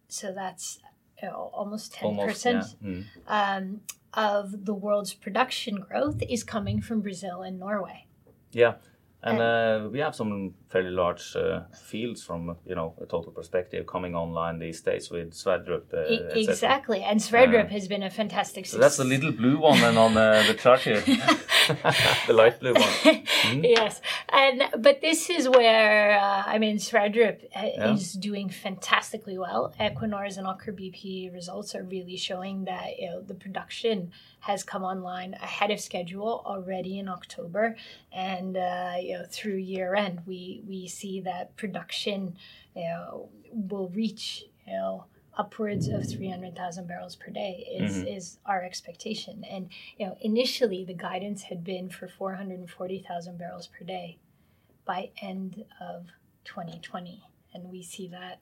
So 0.08 0.32
that's 0.32 0.80
you 1.22 1.30
know, 1.30 1.50
almost 1.54 1.94
10% 1.94 2.04
almost, 2.04 2.46
yeah. 2.46 2.64
mm. 2.84 3.06
um, 3.28 3.82
of 4.14 4.66
the 4.66 4.74
world's 4.74 5.14
production 5.14 5.76
growth 5.76 6.22
is 6.28 6.44
coming 6.44 6.82
from 6.82 7.02
Brazil 7.02 7.42
and 7.42 7.60
Norway. 7.60 8.06
Yeah. 8.52 8.76
And 9.22 9.42
uh, 9.42 9.90
we 9.92 10.00
have 10.00 10.16
some 10.16 10.54
fairly 10.70 10.92
large 10.92 11.36
uh, 11.36 11.64
fields 11.74 12.24
from 12.24 12.56
you 12.66 12.74
know 12.74 12.94
a 13.02 13.06
total 13.06 13.34
perspective 13.34 13.86
coming 13.86 14.16
online 14.16 14.60
these 14.60 14.80
days 14.80 15.12
with 15.12 15.34
Sverdrup. 15.34 15.94
Uh, 15.94 16.34
exactly, 16.34 17.04
and 17.04 17.20
Sverdrup 17.20 17.66
uh, 17.66 17.70
has 17.70 17.90
been 17.90 18.02
a 18.02 18.10
fantastic. 18.10 18.66
So 18.66 18.78
that's 18.78 18.96
the 18.96 19.04
little 19.04 19.34
blue 19.34 19.60
one 19.60 19.82
then 19.82 19.98
on 19.98 20.16
uh, 20.16 20.44
the 20.48 20.54
chart 20.54 20.82
here, 20.82 21.02
the 22.28 22.34
light 22.34 22.62
blue 22.62 22.74
one. 22.74 22.84
Mm. 22.84 23.64
Yes, 23.64 24.00
and 24.30 24.64
but 24.78 25.02
this 25.02 25.30
is 25.30 25.50
where 25.50 26.18
uh, 26.18 26.44
I 26.46 26.58
mean 26.58 26.78
Sverdrup 26.78 27.44
yeah. 27.54 27.94
is 27.94 28.14
doing 28.14 28.48
fantastically 28.48 29.38
well. 29.38 29.74
Equinor's 29.82 30.38
and 30.38 30.48
Aker 30.48 30.72
BP 30.72 31.34
results 31.34 31.76
are 31.76 31.84
really 31.84 32.16
showing 32.16 32.64
that 32.66 32.98
you 32.98 33.10
know 33.10 33.22
the 33.22 33.34
production 33.34 34.12
has 34.42 34.64
come 34.64 34.84
online 34.84 35.34
ahead 35.36 35.72
of 35.72 35.80
schedule 35.80 36.44
already 36.46 37.00
in 37.00 37.08
October, 37.10 37.76
and 38.12 38.58
uh, 38.58 38.94
you 39.00 39.18
know 39.18 39.26
through 39.30 39.58
year 39.58 39.96
end 39.96 40.22
we 40.26 40.64
we 40.68 40.88
see 40.88 41.22
that 41.22 41.56
production 41.56 42.36
you 42.76 42.84
know, 42.84 43.30
will 43.52 43.90
reach 43.90 44.46
you 44.66 44.74
know 44.74 45.06
upwards 45.40 45.88
of 45.88 46.08
300,000 46.08 46.86
barrels 46.86 47.16
per 47.16 47.32
day 47.32 47.66
is, 47.80 47.96
mm-hmm. 47.96 48.08
is 48.08 48.40
our 48.46 48.62
expectation. 48.62 49.44
And, 49.50 49.70
you 49.98 50.06
know, 50.06 50.18
initially 50.20 50.84
the 50.84 50.94
guidance 50.94 51.44
had 51.44 51.64
been 51.64 51.90
for 51.90 52.10
440,000 52.10 53.38
barrels 53.38 53.68
per 53.68 53.86
day 53.86 54.18
by 54.86 55.12
end 55.22 55.64
of 55.80 56.08
2020. 56.44 57.24
And 57.54 57.72
we 57.72 57.82
see 57.82 58.10
that 58.10 58.42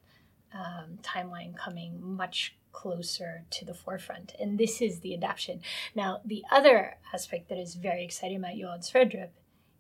um, 0.54 0.98
timeline 1.04 1.56
coming 1.56 2.00
much 2.02 2.56
closer 2.78 3.44
to 3.50 3.66
the 3.66 3.74
forefront. 3.74 4.36
And 4.40 4.60
this 4.60 4.82
is 4.84 5.00
the 5.00 5.16
adaptation. 5.16 5.62
Now, 5.96 6.22
the 6.24 6.44
other 6.52 6.98
aspect 7.12 7.50
that 7.50 7.58
is 7.58 7.74
very 7.74 8.04
exciting 8.06 8.38
about 8.38 8.56
Johan 8.56 8.82
Sverdrup 8.82 9.32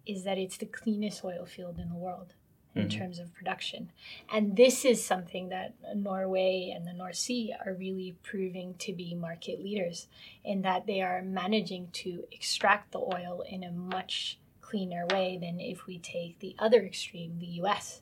is 0.08 0.24
that 0.24 0.39
it's 0.39 0.58
the 0.58 0.66
cleanest 0.66 1.24
oil 1.24 1.46
field 1.46 1.77
in 1.77 1.89
the 1.89 1.96
world 1.96 2.34
in 2.74 2.88
mm-hmm. 2.88 3.00
terms 3.00 3.20
of 3.20 3.36
production. 3.36 3.92
And 4.34 4.56
this 4.58 4.84
is 4.84 5.06
something 5.06 5.50
that 5.50 5.75
Norway 5.96 6.74
and 6.75 6.88
the 6.88 6.94
North 6.94 7.18
Sea 7.18 7.54
are 7.63 7.74
really 7.74 8.16
proving 8.24 8.74
to 8.80 8.94
be 8.94 9.13
market 9.13 9.63
leaders 9.63 10.08
in 10.44 10.63
that 10.63 10.88
they 10.88 11.01
are 11.01 11.22
managing 11.22 11.89
to 12.04 12.24
extract 12.32 12.94
the 12.94 13.00
oil 13.00 13.44
in 13.48 13.63
a 13.63 13.72
much 13.72 14.39
cleaner 14.62 15.06
way 15.12 15.38
than 15.39 15.60
if 15.60 15.86
we 15.86 16.00
take 16.00 16.39
the 16.39 16.56
other 16.58 16.84
extreme, 16.84 17.38
the 17.38 17.62
US. 17.62 18.01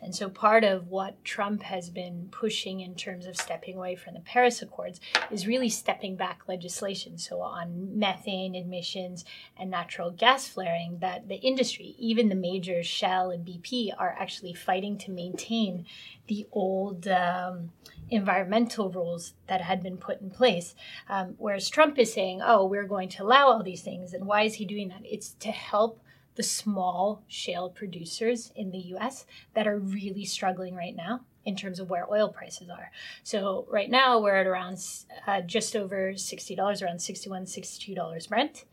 And 0.00 0.14
so 0.14 0.28
part 0.28 0.64
of 0.64 0.88
what 0.88 1.24
Trump 1.24 1.62
has 1.64 1.90
been 1.90 2.28
pushing 2.30 2.80
in 2.80 2.94
terms 2.94 3.26
of 3.26 3.36
stepping 3.36 3.76
away 3.76 3.96
from 3.96 4.14
the 4.14 4.20
Paris 4.20 4.62
Accords 4.62 5.00
is 5.30 5.46
really 5.46 5.68
stepping 5.68 6.14
back 6.14 6.42
legislation. 6.46 7.18
So 7.18 7.40
on 7.40 7.98
methane 7.98 8.54
emissions 8.54 9.24
and 9.56 9.70
natural 9.70 10.10
gas 10.10 10.46
flaring, 10.46 10.98
that 11.00 11.28
the 11.28 11.36
industry, 11.36 11.96
even 11.98 12.28
the 12.28 12.34
majors, 12.34 12.86
Shell 12.86 13.30
and 13.30 13.44
BP, 13.44 13.90
are 13.98 14.14
actually 14.18 14.54
fighting 14.54 14.98
to 14.98 15.10
maintain 15.10 15.84
the 16.28 16.46
old 16.52 17.08
um, 17.08 17.72
environmental 18.10 18.90
rules 18.90 19.34
that 19.48 19.62
had 19.62 19.82
been 19.82 19.96
put 19.96 20.20
in 20.20 20.30
place. 20.30 20.74
Um, 21.08 21.34
whereas 21.38 21.68
Trump 21.68 21.98
is 21.98 22.12
saying, 22.12 22.40
oh, 22.42 22.66
we're 22.66 22.86
going 22.86 23.08
to 23.10 23.22
allow 23.24 23.48
all 23.48 23.62
these 23.62 23.82
things. 23.82 24.12
And 24.12 24.26
why 24.26 24.42
is 24.42 24.54
he 24.54 24.64
doing 24.64 24.88
that? 24.88 25.02
It's 25.04 25.30
to 25.40 25.50
help 25.50 26.00
the 26.38 26.42
small 26.44 27.24
shale 27.26 27.68
producers 27.68 28.52
in 28.54 28.70
the 28.70 28.78
US 28.94 29.26
that 29.54 29.66
are 29.66 29.76
really 29.76 30.24
struggling 30.24 30.76
right 30.76 30.94
now 30.94 31.22
in 31.44 31.56
terms 31.56 31.80
of 31.80 31.90
where 31.90 32.10
oil 32.10 32.28
prices 32.28 32.70
are. 32.70 32.92
So 33.24 33.66
right 33.68 33.90
now 33.90 34.20
we're 34.20 34.36
at 34.36 34.46
around 34.46 34.78
uh, 35.26 35.40
just 35.40 35.74
over 35.74 36.12
$60, 36.12 36.58
around 36.58 36.98
$61, 36.98 37.26
$62 37.26 38.28
Brent. 38.28 38.64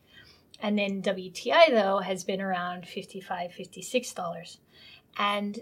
And 0.60 0.78
then 0.78 1.02
WTI 1.02 1.70
though 1.70 1.98
has 1.98 2.22
been 2.22 2.40
around 2.40 2.84
$55, 2.84 3.26
$56. 3.26 4.58
And 5.18 5.58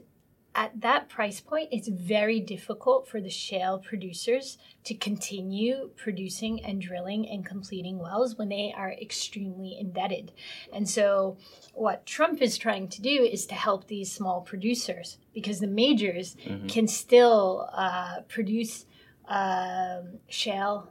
at 0.55 0.81
that 0.83 1.09
price 1.09 1.41
point, 1.41 1.69
it's 1.73 1.89
very 1.89 2.39
difficult 2.39 3.09
for 3.09 3.21
the 3.21 3.31
shale 3.31 3.79
producers 3.79 4.57
to 4.85 4.95
continue 4.95 5.91
producing 5.97 6.65
and 6.65 6.81
drilling 6.81 7.29
and 7.29 7.45
completing 7.45 7.99
wells 7.99 8.37
when 8.37 8.49
they 8.49 8.73
are 8.77 8.93
extremely 8.93 9.77
indebted. 9.79 10.33
And 10.73 10.89
so, 10.89 11.37
what 11.73 12.07
Trump 12.07 12.41
is 12.41 12.57
trying 12.57 12.89
to 12.89 13.03
do 13.03 13.23
is 13.23 13.47
to 13.47 13.55
help 13.55 13.89
these 13.89 14.13
small 14.13 14.43
producers 14.43 15.19
because 15.35 15.59
the 15.59 15.67
majors 15.67 16.37
mm-hmm. 16.37 16.69
can 16.69 16.87
still 16.87 17.69
uh, 17.73 18.21
produce 18.29 18.87
um, 19.27 20.19
shale 20.29 20.91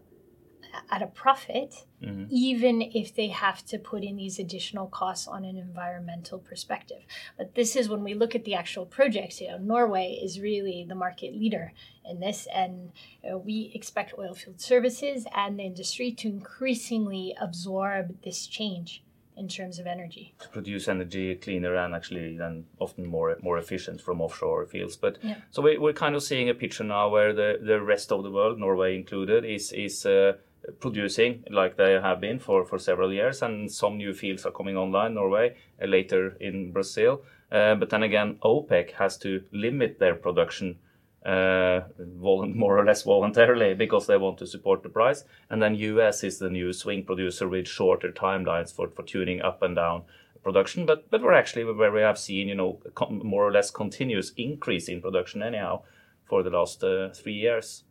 at 0.90 1.02
a 1.02 1.08
profit, 1.08 1.86
mm-hmm. 2.02 2.26
even 2.30 2.82
if 2.82 3.16
they 3.16 3.28
have 3.28 3.66
to 3.66 3.78
put 3.78 4.04
in 4.04 4.16
these 4.16 4.40
additional 4.40 4.88
costs 4.88 5.28
on 5.28 5.46
an 5.46 5.58
environmental 5.58 6.40
perspective. 6.40 7.02
But 7.38 7.56
this 7.56 7.76
is 7.76 7.90
when 7.90 8.04
we 8.04 8.14
look 8.14 8.36
at 8.36 8.46
the 8.46 8.56
actual 8.56 8.86
projects, 8.86 9.42
you 9.42 9.50
know, 9.50 9.58
Norway 9.58 10.20
is 10.24 10.40
really 10.40 10.86
the 10.88 10.96
market 10.96 11.34
leader 11.34 11.74
in 12.06 12.20
this, 12.20 12.48
and 12.54 12.92
you 13.24 13.30
know, 13.30 13.38
we 13.38 13.72
expect 13.74 14.18
oilfield 14.18 14.60
services 14.60 15.26
and 15.36 15.60
the 15.60 15.64
industry 15.64 16.12
to 16.12 16.28
increasingly 16.28 17.36
absorb 17.40 18.22
this 18.24 18.48
change 18.48 19.04
in 19.36 19.48
terms 19.48 19.80
of 19.80 19.88
energy. 19.88 20.34
To 20.42 20.50
produce 20.50 20.88
energy 20.88 21.36
cleaner 21.36 21.76
and 21.76 21.96
actually 21.96 22.38
then 22.38 22.66
often 22.80 23.06
more 23.06 23.38
more 23.42 23.58
efficient 23.58 24.02
from 24.02 24.22
offshore 24.22 24.66
fields. 24.66 24.96
But 24.96 25.18
yeah. 25.22 25.36
so 25.50 25.62
we, 25.62 25.78
we're 25.78 25.94
kind 25.94 26.16
of 26.16 26.24
seeing 26.24 26.50
a 26.50 26.54
picture 26.54 26.84
now 26.84 27.10
where 27.10 27.34
the, 27.34 27.60
the 27.62 27.82
rest 27.82 28.12
of 28.12 28.24
the 28.24 28.32
world, 28.32 28.60
Norway 28.60 28.96
included, 28.96 29.46
is 29.46 29.72
is 29.72 30.06
uh, 30.06 30.34
producing 30.80 31.44
like 31.50 31.78
they 31.78 31.94
have 31.94 32.22
been 32.22 32.40
for, 32.40 32.66
for 32.66 32.78
several 32.78 33.12
years, 33.12 33.42
and 33.42 33.72
some 33.72 33.98
new 33.98 34.14
fields 34.14 34.46
are 34.46 34.52
coming 34.52 34.78
online, 34.78 35.14
Norway, 35.14 35.56
uh, 35.82 35.86
later 35.86 36.38
in 36.40 36.72
Brazil. 36.72 37.24
Uh, 37.52 37.76
but 37.76 37.90
then 37.90 38.04
again, 38.04 38.38
OPEC 38.44 38.92
has 38.92 39.18
to 39.18 39.44
limit 39.52 40.00
their 40.00 40.16
production 40.16 40.80
uh, 41.26 41.82
more 42.20 42.80
or 42.80 42.86
less 42.86 43.04
voluntarily 43.04 43.74
because 43.74 44.08
they 44.08 44.18
want 44.18 44.38
to 44.40 44.48
support 44.48 44.84
the 44.84 44.90
price. 44.90 45.24
And 45.50 45.62
then 45.62 45.76
US 45.76 46.24
is 46.24 46.40
the 46.40 46.50
new 46.50 46.74
swing 46.74 47.04
producer 47.04 47.48
with 47.48 47.68
shorter 47.68 48.12
timelines 48.12 48.74
for, 48.74 48.90
for 48.90 49.04
tuning 49.04 49.42
up 49.42 49.62
and 49.62 49.76
down 49.76 50.04
production. 50.44 50.86
But 50.86 51.10
but 51.10 51.22
we're 51.22 51.34
actually 51.34 51.64
where 51.66 51.92
we 51.92 52.02
have 52.02 52.20
seen 52.20 52.48
you 52.48 52.56
know 52.56 52.80
more 53.10 53.48
or 53.48 53.52
less 53.52 53.72
continuous 53.72 54.32
increase 54.38 54.90
in 54.90 55.02
production 55.02 55.42
anyhow 55.42 55.84
for 56.26 56.44
the 56.44 56.50
last 56.50 56.84
uh, 56.84 57.10
three 57.10 57.34
years. 57.34 57.84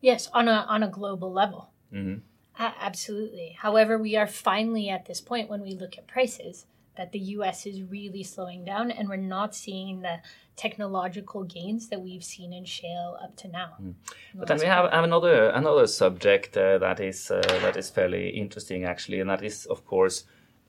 Yes, 0.00 0.28
on 0.32 0.48
a 0.48 0.66
on 0.68 0.82
a 0.82 0.88
global 0.88 1.32
level. 1.32 1.70
Mm-hmm. 1.96 2.18
Uh, 2.58 2.72
absolutely. 2.80 3.56
However, 3.58 3.98
we 3.98 4.16
are 4.16 4.26
finally 4.26 4.88
at 4.88 5.06
this 5.06 5.20
point 5.20 5.48
when 5.50 5.62
we 5.62 5.74
look 5.74 5.98
at 5.98 6.06
prices 6.06 6.66
that 6.96 7.12
the 7.12 7.18
US 7.18 7.66
is 7.66 7.82
really 7.82 8.22
slowing 8.22 8.64
down 8.64 8.90
and 8.90 9.08
we're 9.08 9.16
not 9.16 9.54
seeing 9.54 10.00
the 10.00 10.20
technological 10.56 11.44
gains 11.44 11.88
that 11.88 12.00
we've 12.00 12.24
seen 12.24 12.52
in 12.52 12.64
shale 12.64 13.18
up 13.22 13.36
to 13.36 13.48
now. 13.48 13.74
Mm. 13.82 13.94
But 14.34 14.48
then 14.48 14.58
we 14.58 14.66
have, 14.66 14.90
have, 14.90 15.04
another 15.04 15.50
another 15.50 15.86
subject 15.86 16.56
uh, 16.56 16.78
that 16.78 16.98
is 17.00 17.30
uh, 17.30 17.42
that 17.60 17.76
is 17.76 17.90
fairly 17.90 18.30
interesting 18.30 18.84
actually 18.84 19.20
and 19.20 19.28
that 19.28 19.42
is 19.42 19.66
of 19.66 19.84
course 19.84 20.24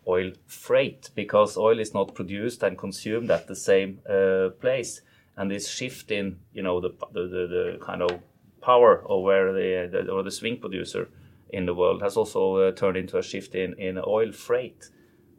oil 0.07 0.31
freight 0.45 1.09
because 1.15 1.57
oil 1.57 1.79
is 1.79 1.93
not 1.93 2.15
produced 2.15 2.63
and 2.63 2.77
consumed 2.77 3.29
at 3.29 3.47
the 3.47 3.55
same 3.55 3.99
uh, 4.09 4.49
place. 4.61 5.01
And 5.35 5.51
this 5.51 5.69
shift 5.69 6.09
in, 6.09 6.39
you 6.51 6.63
know, 6.63 6.79
the, 6.81 6.89
the, 7.11 7.21
the, 7.21 7.47
the 7.47 7.77
kind 7.79 8.01
of 8.01 8.19
power 8.61 9.03
where 9.07 9.53
the, 9.53 9.89
the, 9.91 10.11
or 10.11 10.23
the 10.23 10.31
swing 10.31 10.59
producer 10.59 11.09
in 11.49 11.65
the 11.65 11.73
world 11.73 12.01
has 12.01 12.17
also 12.17 12.57
uh, 12.57 12.71
turned 12.71 12.97
into 12.97 13.17
a 13.17 13.23
shift 13.23 13.55
in, 13.55 13.73
in 13.79 13.97
oil 14.05 14.31
freight. 14.31 14.89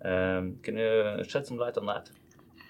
Um, 0.05 0.57
can 0.63 0.79
you 0.79 1.25
shed 1.27 1.47
some 1.47 1.59
light 1.59 1.77
on 1.77 1.87
that? 1.87 2.11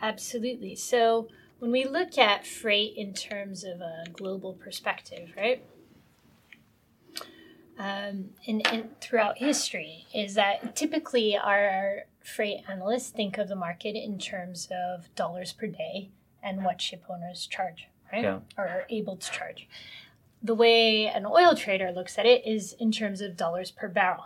Absolutely. 0.00 0.74
So 0.74 1.28
when 1.58 1.70
we 1.70 1.84
look 1.84 2.18
at 2.18 2.46
freight 2.46 2.94
in 2.96 3.12
terms 3.14 3.64
of 3.64 3.80
a 3.80 4.04
global 4.12 4.54
perspective, 4.54 5.32
right? 5.36 5.62
Um, 7.78 8.30
and, 8.46 8.66
and 8.66 9.00
throughout 9.00 9.38
history, 9.38 10.06
is 10.12 10.34
that 10.34 10.74
typically 10.74 11.36
our 11.36 12.06
freight 12.24 12.62
analysts 12.68 13.10
think 13.10 13.38
of 13.38 13.48
the 13.48 13.56
market 13.56 13.94
in 13.94 14.18
terms 14.18 14.68
of 14.72 15.14
dollars 15.14 15.52
per 15.52 15.66
day 15.68 16.10
and 16.42 16.64
what 16.64 16.80
ship 16.80 17.04
owners 17.08 17.46
charge, 17.46 17.86
right? 18.12 18.24
Yeah. 18.24 18.40
Or 18.56 18.66
are 18.66 18.84
able 18.90 19.16
to 19.16 19.30
charge. 19.30 19.68
The 20.42 20.54
way 20.54 21.06
an 21.06 21.26
oil 21.26 21.54
trader 21.56 21.90
looks 21.90 22.18
at 22.18 22.26
it 22.26 22.46
is 22.46 22.74
in 22.78 22.92
terms 22.92 23.20
of 23.20 23.36
dollars 23.36 23.70
per 23.70 23.88
barrel. 23.88 24.24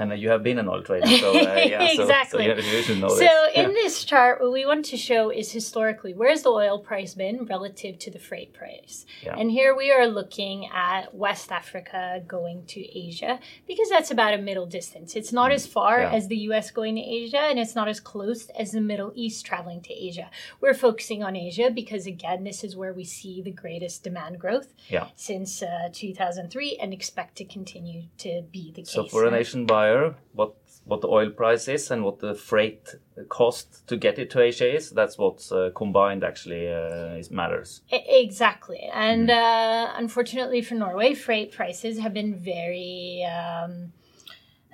And 0.00 0.18
you 0.18 0.30
have 0.30 0.42
been 0.42 0.58
an 0.58 0.68
oil 0.68 0.82
trader, 0.82 1.06
so 1.06 1.30
uh, 1.30 1.54
yeah, 1.74 1.86
so, 1.94 2.02
Exactly. 2.02 2.44
so 2.46 2.54
you, 2.54 2.94
you 2.94 3.00
know 3.02 3.08
So 3.08 3.28
in 3.54 3.74
this 3.74 4.02
chart, 4.04 4.40
what 4.40 4.52
we 4.52 4.64
want 4.64 4.84
to 4.86 4.96
show 4.96 5.22
is 5.30 5.52
historically 5.52 6.12
where's 6.14 6.42
the 6.42 6.48
oil 6.50 6.78
price 6.78 7.12
been 7.14 7.44
relative 7.44 7.98
to 8.04 8.10
the 8.10 8.18
freight 8.18 8.52
price. 8.54 9.04
Yeah. 9.22 9.36
And 9.38 9.50
here 9.50 9.72
we 9.76 9.92
are 9.92 10.06
looking 10.06 10.58
at 10.74 11.14
West 11.14 11.52
Africa 11.52 12.22
going 12.26 12.64
to 12.74 12.80
Asia 13.06 13.38
because 13.68 13.88
that's 13.90 14.10
about 14.10 14.32
a 14.34 14.38
middle 14.48 14.66
distance. 14.78 15.14
It's 15.20 15.32
not 15.40 15.50
as 15.58 15.66
far 15.76 15.98
Mm. 15.98 16.02
Yeah. 16.10 16.16
as 16.18 16.24
the 16.28 16.40
US 16.50 16.66
going 16.70 16.94
to 17.00 17.04
Asia 17.20 17.42
and 17.50 17.58
it's 17.58 17.74
not 17.80 17.88
as 17.94 18.00
close 18.12 18.42
as 18.62 18.68
the 18.72 18.80
Middle 18.92 19.12
East 19.14 19.38
traveling 19.50 19.80
to 19.88 19.92
Asia. 20.08 20.28
We're 20.62 20.78
focusing 20.88 21.20
on 21.28 21.32
Asia 21.48 21.66
because 21.80 22.04
again, 22.16 22.40
this 22.50 22.58
is 22.66 22.72
where 22.80 22.94
we 23.00 23.04
see 23.18 23.34
the 23.48 23.50
greatest 23.64 23.96
demand 24.08 24.34
growth 24.44 24.68
Yeah. 24.96 25.08
since 25.28 25.50
uh, 25.62 25.88
2003 25.92 26.78
and 26.80 26.90
expect 26.98 27.32
to 27.40 27.44
continue 27.56 28.02
to 28.24 28.30
be 28.56 28.64
the 28.76 28.82
case. 28.82 28.92
So 28.98 29.04
for 29.14 29.22
a 29.26 29.30
nation 29.40 29.60
buyer, 29.66 29.89
what 30.32 30.54
what 30.84 31.00
the 31.02 31.08
oil 31.08 31.30
price 31.30 31.68
is 31.68 31.90
and 31.90 32.02
what 32.04 32.18
the 32.18 32.34
freight 32.34 32.94
cost 33.28 33.86
to 33.86 33.96
get 33.96 34.18
it 34.18 34.30
to 34.30 34.40
Asia 34.40 34.74
is, 34.74 34.90
that's 34.90 35.16
what 35.18 35.36
uh, 35.52 35.70
combined 35.74 36.24
actually 36.24 36.66
uh, 36.68 37.20
is 37.20 37.30
matters. 37.30 37.82
Exactly. 37.92 38.90
And 38.92 39.30
uh, 39.30 39.92
unfortunately 39.96 40.62
for 40.62 40.74
Norway, 40.74 41.14
freight 41.14 41.52
prices 41.52 41.98
have 41.98 42.12
been 42.12 42.34
very 42.34 43.24
um, 43.24 43.92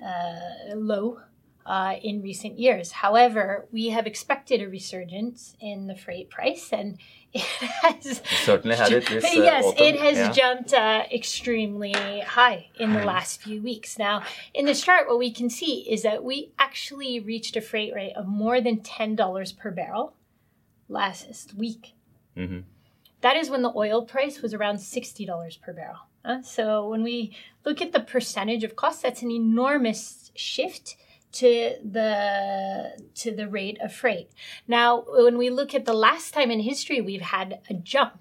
uh, 0.02 0.74
low 0.74 1.20
uh, 1.66 1.96
in 2.02 2.22
recent 2.22 2.58
years. 2.58 2.92
However, 2.92 3.66
we 3.72 3.88
have 3.88 4.06
expected 4.06 4.62
a 4.62 4.68
resurgence 4.68 5.56
in 5.60 5.88
the 5.88 5.96
freight 5.96 6.30
price, 6.30 6.72
and 6.72 6.98
it 7.32 7.42
has. 7.42 8.22
Certainly 8.44 8.76
had 8.76 8.92
it 8.92 9.06
this 9.06 9.24
uh, 9.24 9.28
yes, 9.34 9.64
autumn. 9.64 9.84
it 9.84 10.00
has 10.00 10.16
yeah. 10.16 10.32
jumped 10.32 10.72
uh, 10.72 11.02
extremely 11.12 11.92
high 12.20 12.68
in 12.78 12.92
the 12.92 13.04
last 13.04 13.42
few 13.42 13.60
weeks. 13.60 13.98
Now, 13.98 14.22
in 14.54 14.64
this 14.64 14.80
chart, 14.80 15.08
what 15.08 15.18
we 15.18 15.32
can 15.32 15.50
see 15.50 15.80
is 15.90 16.02
that 16.02 16.22
we 16.22 16.52
actually 16.58 17.18
reached 17.18 17.56
a 17.56 17.60
freight 17.60 17.92
rate 17.94 18.14
of 18.14 18.26
more 18.26 18.60
than 18.60 18.78
$10 18.78 19.58
per 19.58 19.70
barrel 19.72 20.14
last 20.88 21.52
week. 21.54 21.94
Mhm. 22.36 22.62
That 23.22 23.36
is 23.36 23.50
when 23.50 23.62
the 23.62 23.72
oil 23.74 24.04
price 24.04 24.40
was 24.40 24.54
around 24.54 24.76
$60 24.76 25.56
per 25.60 25.72
barrel. 25.72 26.06
Uh, 26.24 26.42
so 26.42 26.88
when 26.88 27.02
we 27.02 27.36
look 27.64 27.80
at 27.82 27.92
the 27.92 28.00
percentage 28.00 28.62
of 28.62 28.76
cost, 28.76 29.02
that's 29.02 29.22
an 29.22 29.30
enormous 29.30 30.30
shift 30.34 30.96
to 31.38 31.76
the 31.82 32.96
to 33.14 33.34
the 33.34 33.48
rate 33.48 33.78
of 33.80 33.92
freight. 33.92 34.30
Now, 34.66 35.04
when 35.08 35.38
we 35.38 35.50
look 35.50 35.74
at 35.74 35.84
the 35.84 35.92
last 35.92 36.32
time 36.32 36.50
in 36.50 36.60
history 36.60 37.00
we've 37.00 37.20
had 37.20 37.60
a 37.70 37.74
jump, 37.74 38.18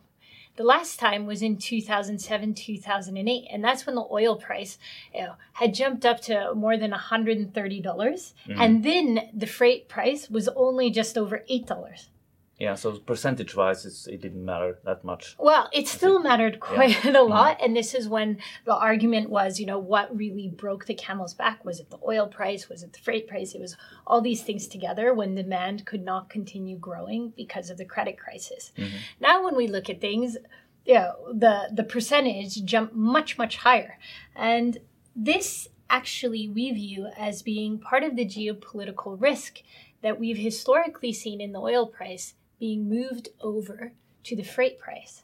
the 0.55 0.63
last 0.63 1.00
time 1.00 1.25
was 1.25 1.41
in 1.41 1.57
2007, 1.57 2.53
2008, 2.53 3.48
and 3.51 3.63
that's 3.63 3.86
when 3.86 3.95
the 3.95 4.07
oil 4.10 4.36
price 4.36 4.77
you 5.13 5.22
know, 5.22 5.36
had 5.53 5.74
jumped 5.74 6.05
up 6.05 6.22
to 6.22 6.53
more 6.55 6.77
than 6.77 6.91
$130, 6.91 7.84
dollars 7.84 8.34
mm-hmm. 8.47 8.62
and 8.62 8.84
then 8.84 9.30
the 9.34 9.47
freight 9.47 9.89
price 9.89 10.30
was 10.30 10.47
only 10.56 10.89
just 10.89 11.17
over 11.17 11.43
$8. 11.49 12.08
Yeah, 12.58 12.76
so 12.76 12.94
percentage 12.94 13.54
wise, 13.54 13.86
it's, 13.86 14.08
it 14.08 14.22
didn't 14.22 14.46
matter 14.46 14.80
that 14.86 15.04
much. 15.04 15.36
Well, 15.38 15.70
it 15.74 15.89
still 15.89 16.20
mattered 16.20 16.62
quite 16.62 17.04
a 17.04 17.10
mm-hmm. 17.10 17.30
lot. 17.30 17.58
And 17.62 17.76
this 17.76 17.94
is 17.94 18.08
when 18.08 18.38
the 18.63 18.74
argument 18.74 19.30
was, 19.30 19.60
you 19.60 19.65
know, 19.65 19.78
what 19.78 20.15
really 20.15 20.48
broke 20.48 20.86
the 20.86 20.94
camel's 20.94 21.34
back? 21.34 21.65
Was 21.65 21.82
it 21.82 21.89
the 21.89 22.00
oil 22.08 22.28
price? 22.28 22.70
Was 22.70 22.82
it 22.82 22.94
the 22.94 23.00
freight 23.00 23.28
price? 23.28 23.54
It 23.54 23.60
was 23.60 23.76
all 24.08 24.22
these 24.22 24.41
things 24.41 24.68
together 24.68 25.13
when 25.13 25.36
demand 25.36 25.86
could 25.86 26.06
not 26.06 26.30
continue 26.30 26.78
growing 26.78 27.34
because 27.36 27.70
of 27.70 27.78
the 27.78 27.84
credit 27.84 28.18
crisis. 28.18 28.72
Mm-hmm. 28.78 28.98
Now, 29.20 29.44
when 29.44 29.58
we 29.58 29.68
look 29.68 29.89
at 29.89 30.00
things, 30.00 30.38
you 30.86 30.94
know, 30.94 31.13
the, 31.34 31.70
the 31.74 31.84
percentage 31.84 32.63
jumped 32.63 32.96
much, 32.96 33.38
much 33.38 33.58
higher. 33.58 33.98
And 34.34 34.78
this 35.13 35.68
actually 35.89 36.48
we 36.48 36.72
view 36.72 37.10
as 37.18 37.41
being 37.41 37.80
part 37.80 38.04
of 38.04 38.15
the 38.15 38.26
geopolitical 38.26 39.22
risk 39.22 39.62
that 40.02 40.20
we've 40.20 40.38
historically 40.38 41.12
seen 41.12 41.41
in 41.41 41.52
the 41.52 41.60
oil 41.60 41.86
price 41.86 42.34
being 42.60 42.89
moved 42.89 43.30
over 43.41 43.91
to 44.24 44.36
the 44.36 44.44
freight 44.44 44.80
price. 44.80 45.24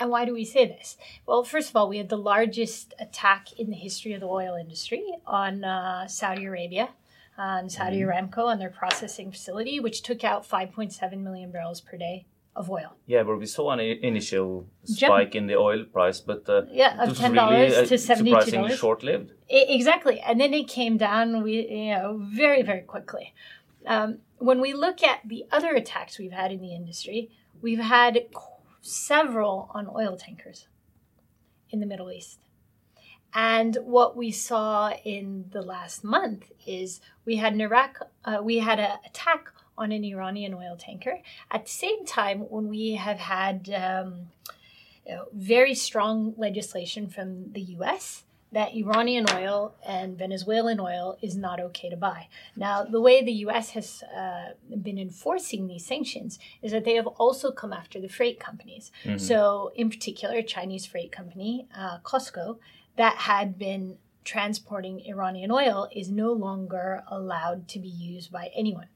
And 0.00 0.10
why 0.10 0.24
do 0.24 0.32
we 0.32 0.44
say 0.44 0.64
this? 0.66 0.96
Well, 1.26 1.42
first 1.42 1.70
of 1.70 1.76
all, 1.76 1.88
we 1.88 1.98
had 1.98 2.08
the 2.08 2.16
largest 2.18 2.94
attack 3.00 3.52
in 3.58 3.70
the 3.70 3.76
history 3.76 4.12
of 4.12 4.20
the 4.20 4.26
oil 4.28 4.54
industry 4.54 5.04
on 5.26 5.64
uh, 5.64 6.06
Saudi 6.06 6.44
Arabia, 6.44 6.90
on 7.36 7.68
Saudi 7.68 8.00
Aramco, 8.00 8.44
on 8.46 8.58
their 8.60 8.70
processing 8.70 9.32
facility, 9.32 9.80
which 9.80 10.02
took 10.02 10.22
out 10.22 10.48
5.7 10.48 11.18
million 11.18 11.50
barrels 11.50 11.80
per 11.80 11.96
day 11.96 12.26
of 12.54 12.70
oil. 12.70 12.94
Yeah, 13.06 13.22
but 13.24 13.38
we 13.38 13.46
saw 13.46 13.70
an 13.72 13.80
initial 13.80 14.66
Jump. 14.86 14.98
spike 15.12 15.34
in 15.34 15.46
the 15.48 15.56
oil 15.56 15.84
price, 15.84 16.20
but 16.20 16.48
uh, 16.48 16.62
Yeah, 16.70 17.02
of 17.02 17.16
$10 17.16 17.50
really, 17.50 17.74
uh, 17.76 17.84
to 17.84 17.94
$72. 17.94 17.98
surprisingly 17.98 18.76
short-lived. 18.76 19.32
I- 19.50 19.66
exactly, 19.68 20.20
and 20.20 20.40
then 20.40 20.52
it 20.54 20.68
came 20.68 20.96
down. 20.96 21.42
We 21.42 21.68
you 21.68 21.94
know 21.94 22.20
very 22.22 22.62
very 22.62 22.80
quickly. 22.82 23.32
Um, 23.88 24.18
when 24.36 24.60
we 24.60 24.74
look 24.74 25.02
at 25.02 25.26
the 25.26 25.46
other 25.50 25.74
attacks 25.74 26.18
we've 26.18 26.30
had 26.30 26.52
in 26.52 26.60
the 26.60 26.74
industry, 26.74 27.30
we've 27.60 27.80
had 27.80 28.26
several 28.82 29.70
on 29.74 29.88
oil 29.88 30.16
tankers 30.16 30.68
in 31.70 31.80
the 31.80 31.86
Middle 31.86 32.12
East. 32.12 32.38
And 33.34 33.76
what 33.82 34.16
we 34.16 34.30
saw 34.30 34.92
in 35.04 35.46
the 35.50 35.62
last 35.62 36.04
month 36.04 36.52
is 36.66 37.00
we 37.24 37.36
had 37.36 37.54
an 37.54 37.60
Iraq, 37.60 37.98
uh, 38.24 38.40
we 38.42 38.58
had 38.58 38.78
an 38.78 38.98
attack 39.06 39.52
on 39.76 39.90
an 39.90 40.04
Iranian 40.04 40.54
oil 40.54 40.76
tanker. 40.78 41.20
At 41.50 41.64
the 41.64 41.70
same 41.70 42.04
time, 42.04 42.40
when 42.40 42.68
we 42.68 42.92
have 42.92 43.18
had 43.18 43.70
um, 43.70 44.28
you 45.06 45.14
know, 45.14 45.24
very 45.32 45.74
strong 45.74 46.34
legislation 46.36 47.08
from 47.08 47.52
the 47.52 47.62
U.S. 47.62 48.24
that 48.52 48.74
Iranian 48.74 49.26
oil 49.34 49.74
and 49.86 50.16
Venezuelan 50.16 50.80
oil 50.80 51.18
is 51.20 51.36
not 51.36 51.60
okay 51.60 51.90
to 51.90 51.96
buy. 51.96 52.28
Now, 52.56 52.84
the 52.84 53.00
way 53.00 53.22
the 53.22 53.32
U.S. 53.32 53.70
has 53.70 54.02
uh, 54.16 54.52
been 54.82 54.98
enforcing 54.98 55.66
these 55.66 55.84
sanctions 55.84 56.38
is 56.62 56.72
that 56.72 56.84
they 56.84 56.94
have 56.94 57.06
also 57.06 57.50
come 57.50 57.72
after 57.72 58.00
the 58.00 58.08
freight 58.08 58.40
companies. 58.40 58.90
So, 59.18 59.72
in 59.74 59.90
particular, 59.90 60.36
a 60.38 60.42
Chinese 60.42 60.86
freight 60.86 61.12
company, 61.12 61.68
uh, 61.76 61.98
COSCO, 62.02 62.58
that 62.96 63.16
had 63.16 63.58
been 63.58 63.98
transporting 64.24 65.00
Iranian 65.06 65.50
oil 65.50 65.88
is 65.90 66.10
no 66.10 66.32
longer 66.32 67.02
allowed 67.10 67.66
to 67.68 67.78
be 67.78 67.88
used 67.88 68.30
by 68.30 68.50
anyone. 68.54 68.88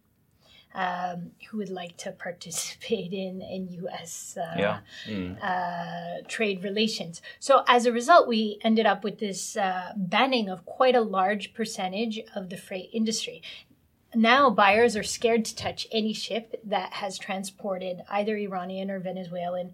Um, 0.74 1.32
who 1.50 1.58
would 1.58 1.68
like 1.68 1.98
to 1.98 2.12
participate 2.26 3.12
in 3.12 3.42
in 3.42 3.68
U.S. 3.84 4.38
Uh, 4.40 4.54
Yeah. 4.58 4.78
Mm. 5.06 5.36
uh, 5.42 6.22
trade 6.28 6.64
relations. 6.64 7.20
So 7.38 7.62
as 7.68 7.84
a 7.84 7.92
result, 7.92 8.26
we 8.26 8.58
ended 8.62 8.86
up 8.86 9.04
with 9.04 9.18
this 9.18 9.56
uh, 9.56 9.92
banning 9.96 10.48
of 10.48 10.64
quite 10.64 10.96
a 10.96 11.02
large 11.02 11.52
percentage 11.52 12.20
of 12.34 12.48
the 12.48 12.56
freight 12.56 12.88
industry. 12.92 13.42
Now 14.14 14.50
buyers 14.50 14.96
are 14.96 15.02
scared 15.02 15.44
to 15.46 15.56
touch 15.56 15.86
any 15.90 16.12
ship 16.12 16.60
that 16.64 16.94
has 16.94 17.18
transported 17.18 18.02
either 18.10 18.36
Iranian 18.36 18.90
or 18.90 18.98
Venezuelan 18.98 19.72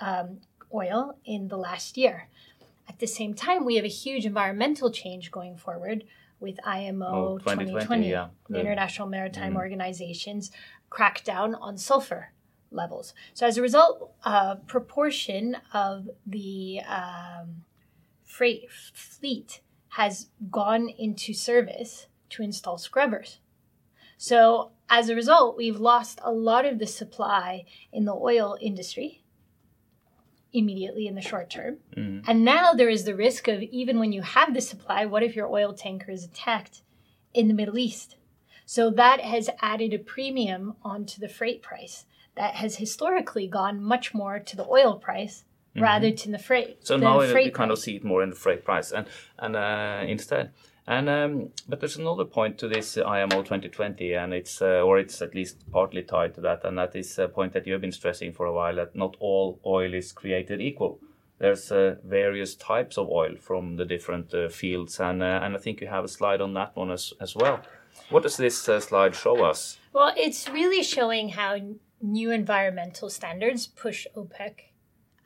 um, 0.00 0.40
oil 0.72 1.16
in 1.24 1.48
the 1.48 1.56
last 1.56 1.96
year. 1.96 2.28
At 2.88 2.98
the 2.98 3.06
same 3.06 3.34
time, 3.34 3.64
we 3.64 3.76
have 3.76 3.84
a 3.84 3.88
huge 3.88 4.26
environmental 4.26 4.90
change 4.90 5.30
going 5.30 5.56
forward 5.56 6.04
with 6.40 6.58
IMO 6.64 7.06
Oh, 7.06 7.38
2020, 7.38 7.70
2020, 7.70 8.10
yeah. 8.10 8.28
the. 8.48 8.60
International 8.60 9.06
Maritime 9.08 9.56
Organization's 9.56 10.50
crackdown 10.90 11.56
on 11.60 11.76
sulfur 11.78 12.32
levels. 12.70 13.14
So 13.34 13.46
as 13.46 13.58
a 13.58 13.62
result, 13.62 14.12
a 14.24 14.56
proportion 14.56 15.56
of 15.72 16.08
the 16.26 16.80
um, 16.88 17.64
freight 18.24 18.64
f- 18.68 18.92
fleet 18.94 19.60
has 19.90 20.28
gone 20.50 20.88
into 20.88 21.34
service 21.34 22.06
to 22.30 22.42
install 22.42 22.78
scrubbers. 22.78 23.40
So 24.16 24.70
as 24.88 25.08
a 25.08 25.14
result, 25.14 25.56
we've 25.56 25.80
lost 25.80 26.20
a 26.22 26.30
lot 26.32 26.64
of 26.64 26.78
the 26.78 26.86
supply 26.86 27.64
in 27.92 28.04
the 28.04 28.14
oil 28.14 28.56
industry 28.60 29.19
immediately 30.52 31.06
in 31.06 31.14
the 31.14 31.20
short 31.20 31.50
term. 31.50 31.78
Mhm. 31.96 32.24
And 32.26 32.44
now 32.44 32.72
there 32.72 32.88
is 32.88 33.04
the 33.04 33.14
risk 33.14 33.48
of 33.48 33.62
even 33.62 33.98
when 33.98 34.12
you 34.12 34.22
have 34.22 34.54
the 34.54 34.60
supply, 34.60 35.06
what 35.06 35.22
if 35.22 35.36
your 35.36 35.48
oil 35.48 35.72
tanker 35.72 36.10
is 36.10 36.24
attacked 36.24 36.82
in 37.32 37.48
the 37.48 37.54
Middle 37.54 37.78
East? 37.78 38.16
So 38.66 38.90
that 38.90 39.20
has 39.20 39.50
added 39.60 39.92
a 39.92 39.98
premium 39.98 40.76
onto 40.82 41.20
the 41.20 41.28
freight 41.28 41.62
price 41.62 42.04
that 42.36 42.54
has 42.54 42.76
historically 42.76 43.48
gone 43.48 43.82
much 43.82 44.14
more 44.14 44.38
to 44.38 44.56
the 44.56 44.66
oil 44.66 44.96
price 44.96 45.44
mm-hmm. 45.74 45.82
rather 45.82 46.10
than 46.10 46.32
the 46.32 46.38
freight. 46.38 46.86
So 46.86 46.96
now 46.96 47.18
freight 47.20 47.46
we 47.46 47.50
kind 47.50 47.70
of 47.70 47.78
see 47.78 47.96
it 47.96 48.04
more 48.04 48.22
in 48.22 48.30
the 48.30 48.36
freight 48.36 48.64
price 48.64 48.92
and 48.92 49.06
and 49.38 49.56
uh, 49.56 50.04
instead. 50.06 50.52
And 50.86 51.08
um, 51.08 51.50
but 51.68 51.80
there's 51.80 51.96
another 51.96 52.24
point 52.24 52.58
to 52.58 52.68
this 52.68 52.96
IMO 52.96 53.42
2020, 53.42 54.14
and 54.14 54.34
it's 54.34 54.60
uh, 54.60 54.80
or 54.82 54.98
it's 54.98 55.22
at 55.22 55.34
least 55.34 55.70
partly 55.70 56.02
tied 56.02 56.34
to 56.34 56.40
that, 56.40 56.64
and 56.64 56.78
that 56.78 56.96
is 56.96 57.18
a 57.18 57.28
point 57.28 57.52
that 57.52 57.66
you 57.66 57.72
have 57.74 57.82
been 57.82 57.92
stressing 57.92 58.32
for 58.32 58.46
a 58.46 58.52
while 58.52 58.76
that 58.76 58.96
not 58.96 59.16
all 59.20 59.60
oil 59.64 59.94
is 59.94 60.12
created 60.12 60.60
equal. 60.60 60.98
There's 61.38 61.70
uh, 61.70 61.96
various 62.04 62.54
types 62.54 62.98
of 62.98 63.08
oil 63.08 63.36
from 63.38 63.76
the 63.76 63.84
different 63.84 64.34
uh, 64.34 64.48
fields, 64.48 64.98
and 65.00 65.22
uh, 65.22 65.40
and 65.42 65.54
I 65.54 65.58
think 65.58 65.80
you 65.80 65.86
have 65.86 66.04
a 66.04 66.08
slide 66.08 66.40
on 66.40 66.54
that 66.54 66.74
one 66.74 66.90
as 66.90 67.12
as 67.20 67.36
well. 67.36 67.60
What 68.08 68.22
does 68.22 68.36
this 68.36 68.68
uh, 68.68 68.80
slide 68.80 69.14
show 69.14 69.44
us? 69.44 69.78
Well, 69.92 70.12
it's 70.16 70.48
really 70.48 70.82
showing 70.82 71.30
how 71.30 71.58
new 72.00 72.30
environmental 72.30 73.10
standards 73.10 73.66
push 73.66 74.06
OPEC 74.16 74.70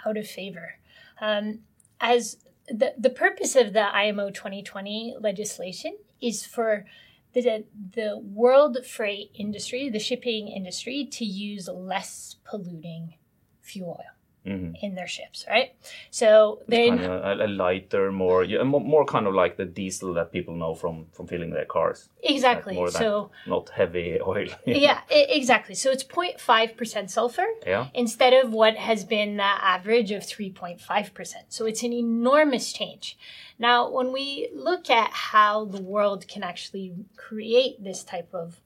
out 0.04 0.16
of 0.16 0.26
favor. 0.26 0.78
Um, 1.20 1.60
as 2.00 2.36
the, 2.68 2.94
the 2.98 3.10
purpose 3.10 3.56
of 3.56 3.72
the 3.72 3.94
IMO 3.94 4.30
2020 4.30 5.16
legislation 5.20 5.96
is 6.20 6.46
for 6.46 6.86
the, 7.32 7.64
the 7.94 8.18
world 8.18 8.78
freight 8.86 9.30
industry, 9.34 9.88
the 9.88 9.98
shipping 9.98 10.48
industry, 10.48 11.04
to 11.04 11.24
use 11.24 11.68
less 11.68 12.36
polluting 12.44 13.14
fuel 13.60 14.00
oil 14.00 14.14
mm-hmm. 14.46 14.74
in 14.82 14.94
their 14.94 15.06
ships, 15.06 15.44
right? 15.48 15.74
So 16.10 16.60
they 16.68 16.88
kind 16.88 17.00
of 17.00 17.40
a, 17.40 17.46
lighter, 17.46 18.12
more, 18.12 18.44
yeah, 18.44 18.62
more 18.62 19.04
kind 19.04 19.26
of 19.26 19.34
like 19.34 19.56
the 19.56 19.64
diesel 19.64 20.14
that 20.14 20.32
people 20.32 20.54
know 20.54 20.74
from 20.74 21.06
from 21.12 21.26
filling 21.26 21.50
their 21.50 21.64
cars. 21.64 22.08
Exactly. 22.22 22.76
Like 22.76 22.90
so 22.90 23.30
not 23.46 23.70
heavy 23.70 24.18
oil. 24.26 24.48
yeah, 24.66 25.00
exactly. 25.10 25.74
So 25.74 25.90
it's 25.90 26.04
0.5 26.04 26.76
percent 26.76 27.10
sulfur. 27.10 27.46
Yeah. 27.66 27.88
Instead 27.94 28.32
of 28.32 28.52
what 28.52 28.76
has 28.76 29.04
been 29.04 29.36
the 29.36 29.42
average 29.44 30.10
of 30.10 30.22
3.5 30.22 31.14
percent. 31.14 31.46
So 31.48 31.66
it's 31.66 31.82
an 31.82 31.92
enormous 31.92 32.72
change. 32.72 33.16
Now, 33.58 33.88
when 33.88 34.12
we 34.12 34.48
look 34.52 34.90
at 34.90 35.10
how 35.12 35.64
the 35.64 35.80
world 35.80 36.26
can 36.26 36.42
actually 36.42 36.92
create 37.16 37.82
this 37.82 38.02
type 38.02 38.34
of 38.34 38.60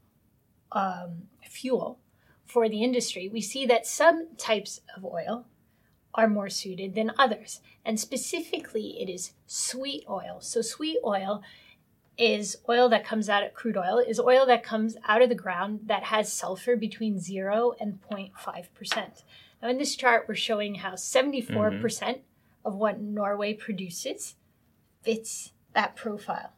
um, 0.73 1.29
fuel 1.43 1.99
for 2.47 2.69
the 2.69 2.83
industry, 2.83 3.29
we 3.29 3.43
see 3.43 3.67
that 3.67 3.87
some 3.87 4.29
types 4.37 4.81
of 4.97 5.05
oil 5.05 5.45
are 6.19 6.29
more 6.29 6.51
suited 6.51 6.97
than 6.97 7.13
others. 7.17 7.61
And 7.85 7.99
specifically, 7.99 9.01
it 9.01 9.09
is 9.09 9.33
sweet 9.47 10.05
oil. 10.11 10.39
So, 10.41 10.61
sweet 10.61 10.99
oil 11.05 11.43
is 12.19 12.57
oil 12.69 12.89
that 12.89 13.07
comes 13.07 13.29
out 13.29 13.45
of 13.45 13.55
crude 13.55 13.77
oil, 13.77 13.99
is 13.99 14.19
oil 14.19 14.45
that 14.47 14.65
comes 14.65 14.97
out 15.07 15.23
of 15.23 15.29
the 15.29 15.37
ground 15.37 15.83
that 15.85 16.03
has 16.05 16.33
sulfur 16.33 16.75
between 16.75 17.21
0 17.21 17.75
and 17.81 18.01
0.5%. 18.11 19.23
Now, 19.63 19.69
in 19.69 19.79
this 19.79 19.95
chart, 19.95 20.27
we're 20.27 20.35
showing 20.35 20.75
how 20.77 20.93
74% 20.93 21.41
mm 21.53 21.81
hmm 21.81 22.13
of 22.65 22.75
what 22.75 23.01
Norway 23.01 23.55
produces 23.55 24.35
fits 25.01 25.53
that 25.73 25.97
profile. 25.97 26.53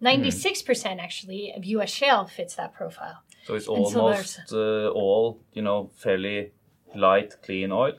96% 0.00 0.64
mm. 0.64 0.98
actually 1.00 1.52
of 1.54 1.66
US 1.66 1.90
shale 1.90 2.24
fits 2.24 2.54
that 2.54 2.72
profile. 2.72 3.18
So 3.44 3.54
it's 3.54 3.66
almost 3.66 4.40
uh, 4.52 4.88
all, 4.88 5.40
you 5.52 5.60
know, 5.60 5.90
fairly 5.96 6.52
light, 6.94 7.34
clean 7.42 7.72
oil. 7.72 7.94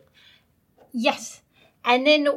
Yes. 0.92 1.42
And 1.86 2.06
then 2.06 2.28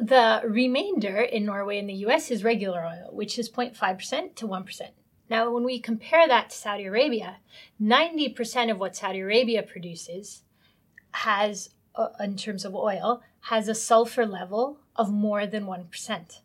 the 0.00 0.42
remainder 0.44 1.20
in 1.20 1.44
Norway 1.44 1.78
and 1.78 1.88
the 1.88 2.04
US 2.06 2.30
is 2.30 2.44
regular 2.44 2.84
oil, 2.84 3.08
which 3.12 3.38
is 3.38 3.50
0.5% 3.50 4.34
to 4.36 4.48
1%. 4.48 4.80
Now, 5.28 5.50
when 5.50 5.64
we 5.64 5.78
compare 5.80 6.28
that 6.28 6.50
to 6.50 6.56
Saudi 6.56 6.84
Arabia, 6.84 7.38
90% 7.80 8.70
of 8.70 8.78
what 8.78 8.96
Saudi 8.96 9.20
Arabia 9.20 9.62
produces 9.62 10.42
has, 11.12 11.70
uh, 11.94 12.08
in 12.20 12.36
terms 12.36 12.64
of 12.64 12.74
oil, 12.74 13.22
has 13.42 13.68
a 13.68 13.74
sulfur 13.74 14.26
level 14.26 14.78
of 14.94 15.10
more 15.10 15.46
than 15.46 15.64
1%. 15.64 16.40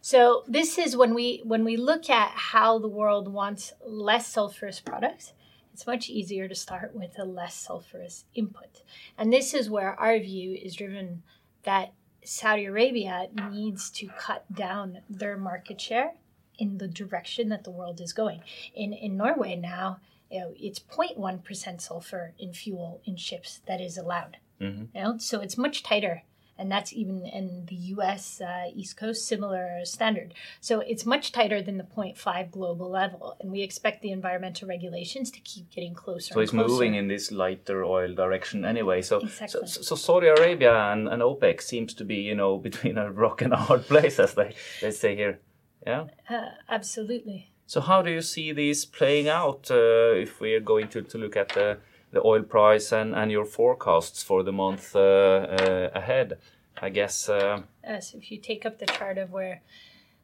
So 0.00 0.44
this 0.46 0.76
is 0.76 0.96
when 0.96 1.14
we 1.14 1.40
when 1.44 1.64
we 1.64 1.78
look 1.78 2.10
at 2.10 2.30
how 2.30 2.78
the 2.78 2.88
world 2.88 3.26
wants 3.26 3.72
less 3.86 4.30
sulfurous 4.30 4.84
products, 4.84 5.32
it's 5.74 5.88
much 5.88 6.08
easier 6.08 6.46
to 6.46 6.54
start 6.54 6.94
with 6.94 7.18
a 7.18 7.24
less 7.24 7.66
sulfurous 7.66 8.22
input. 8.32 8.82
And 9.18 9.32
this 9.32 9.52
is 9.52 9.68
where 9.68 9.98
our 9.98 10.20
view 10.20 10.52
is 10.52 10.76
driven 10.76 11.24
that 11.64 11.92
Saudi 12.24 12.66
Arabia 12.66 13.26
needs 13.50 13.90
to 13.90 14.06
cut 14.16 14.44
down 14.54 15.00
their 15.10 15.36
market 15.36 15.80
share 15.80 16.12
in 16.60 16.78
the 16.78 16.86
direction 16.86 17.48
that 17.48 17.64
the 17.64 17.72
world 17.72 18.00
is 18.00 18.12
going. 18.12 18.42
In 18.72 18.92
in 18.92 19.16
Norway 19.16 19.56
now, 19.56 19.98
you 20.30 20.40
know, 20.40 20.54
it's 20.56 20.78
0.1% 20.78 21.80
sulfur 21.80 22.34
in 22.38 22.52
fuel 22.52 23.00
in 23.04 23.16
ships 23.16 23.60
that 23.66 23.80
is 23.80 23.98
allowed. 23.98 24.36
Mm-hmm. 24.60 24.96
You 24.96 25.02
know, 25.02 25.18
so 25.18 25.40
it's 25.40 25.58
much 25.58 25.82
tighter 25.82 26.22
and 26.58 26.70
that's 26.70 26.92
even 26.92 27.26
in 27.26 27.66
the 27.66 27.74
U.S. 27.96 28.40
Uh, 28.40 28.70
East 28.74 28.96
Coast 28.96 29.26
similar 29.26 29.84
standard. 29.84 30.34
So 30.60 30.80
it's 30.80 31.04
much 31.04 31.32
tighter 31.32 31.62
than 31.62 31.78
the 31.78 31.84
0.5 31.84 32.50
global 32.50 32.90
level, 32.90 33.36
and 33.40 33.50
we 33.50 33.62
expect 33.62 34.02
the 34.02 34.12
environmental 34.12 34.68
regulations 34.68 35.30
to 35.32 35.40
keep 35.40 35.70
getting 35.70 35.94
closer. 35.94 36.34
So 36.34 36.40
it's 36.40 36.50
closer. 36.50 36.68
moving 36.68 36.94
in 36.94 37.08
this 37.08 37.32
lighter 37.32 37.84
oil 37.84 38.14
direction 38.14 38.64
anyway. 38.64 39.02
So, 39.02 39.18
exactly. 39.18 39.66
so, 39.66 39.82
so, 39.82 39.94
Saudi 39.94 40.28
Arabia 40.28 40.92
and, 40.92 41.08
and 41.08 41.22
OPEC 41.22 41.60
seems 41.60 41.94
to 41.94 42.04
be 42.04 42.16
you 42.16 42.34
know 42.34 42.58
between 42.68 42.98
a 42.98 43.10
rock 43.10 43.42
and 43.42 43.52
a 43.52 43.56
hard 43.56 43.86
place, 43.86 44.18
as 44.18 44.34
they 44.34 44.54
they 44.80 44.90
say 44.90 45.16
here. 45.16 45.40
Yeah. 45.86 46.06
Uh, 46.28 46.48
absolutely. 46.68 47.50
So 47.66 47.80
how 47.80 48.02
do 48.02 48.10
you 48.10 48.20
see 48.20 48.52
these 48.52 48.84
playing 48.84 49.28
out 49.28 49.70
uh, 49.70 50.12
if 50.14 50.40
we 50.40 50.54
are 50.54 50.60
going 50.60 50.88
to, 50.88 51.02
to 51.02 51.18
look 51.18 51.36
at 51.36 51.50
the 51.50 51.78
the 52.14 52.22
oil 52.24 52.42
price 52.42 52.92
and, 52.92 53.14
and 53.14 53.30
your 53.30 53.44
forecasts 53.44 54.22
for 54.22 54.42
the 54.42 54.52
month 54.52 54.96
uh, 54.96 55.00
uh, 55.00 55.90
ahead. 55.94 56.38
I 56.82 56.88
guess. 56.88 57.28
Uh, 57.28 57.62
so 58.00 58.18
if 58.18 58.32
you 58.32 58.38
take 58.38 58.66
up 58.66 58.78
the 58.78 58.86
chart 58.86 59.16
of 59.16 59.30
where 59.30 59.62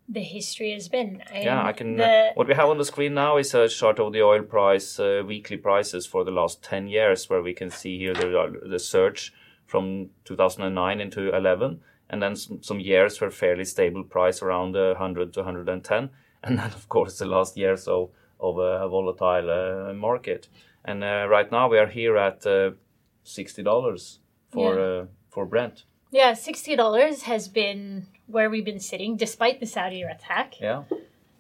the 0.09 0.21
history 0.21 0.73
has 0.73 0.89
been. 0.89 1.23
I 1.33 1.43
yeah, 1.43 1.65
I 1.65 1.73
can. 1.73 1.97
The... 1.97 2.33
what 2.35 2.49
we 2.49 2.55
have 2.55 2.69
on 2.69 2.79
the 2.79 2.85
screen 2.85 3.15
now 3.15 3.37
is 3.37 3.55
a 3.55 3.69
chart 3.69 4.01
of 4.01 4.13
the 4.13 4.23
oil 4.23 4.43
price 4.43 4.99
uh, 4.99 5.23
weekly 5.25 5.57
prices 5.57 6.07
for 6.07 6.25
the 6.25 6.33
last 6.33 6.63
ten 6.63 6.89
years, 6.89 7.31
where 7.31 7.43
we 7.43 7.55
can 7.55 7.71
see 7.71 7.99
here 7.99 8.15
the 8.15 8.61
the 8.69 8.79
surge 8.79 9.33
from 9.67 10.11
2009 10.25 11.01
into 11.01 11.33
11, 11.33 11.81
and 12.09 12.21
then 12.21 12.35
some, 12.35 12.61
some 12.61 12.81
years 12.81 13.21
were 13.21 13.31
fairly 13.31 13.65
stable 13.65 14.03
price 14.03 14.43
around 14.43 14.75
uh, 14.75 14.95
100 14.95 15.33
to 15.33 15.41
110, 15.41 16.11
and 16.43 16.59
then 16.59 16.67
of 16.67 16.89
course 16.89 17.19
the 17.19 17.25
last 17.25 17.57
year 17.57 17.77
so 17.77 18.11
of 18.41 18.59
a 18.59 18.89
volatile 18.89 19.49
uh, 19.51 19.93
market. 19.93 20.49
And 20.85 21.05
uh, 21.05 21.27
right 21.29 21.51
now 21.51 21.69
we 21.69 21.79
are 21.79 21.87
here 21.87 22.17
at 22.17 22.47
uh, 22.47 22.71
sixty 23.23 23.63
dollars 23.63 24.21
for 24.51 24.75
yeah. 24.75 24.81
Uh, 24.81 25.07
for 25.29 25.47
Brent. 25.47 25.85
Yeah, 26.11 26.35
sixty 26.35 26.75
dollars 26.77 27.23
has 27.23 27.49
been 27.49 28.07
where 28.27 28.51
we've 28.51 28.65
been 28.65 28.81
sitting 28.81 29.17
despite 29.17 29.61
the 29.61 29.67
Saudi 29.67 30.03
attack. 30.03 30.61
Yeah. 30.61 30.85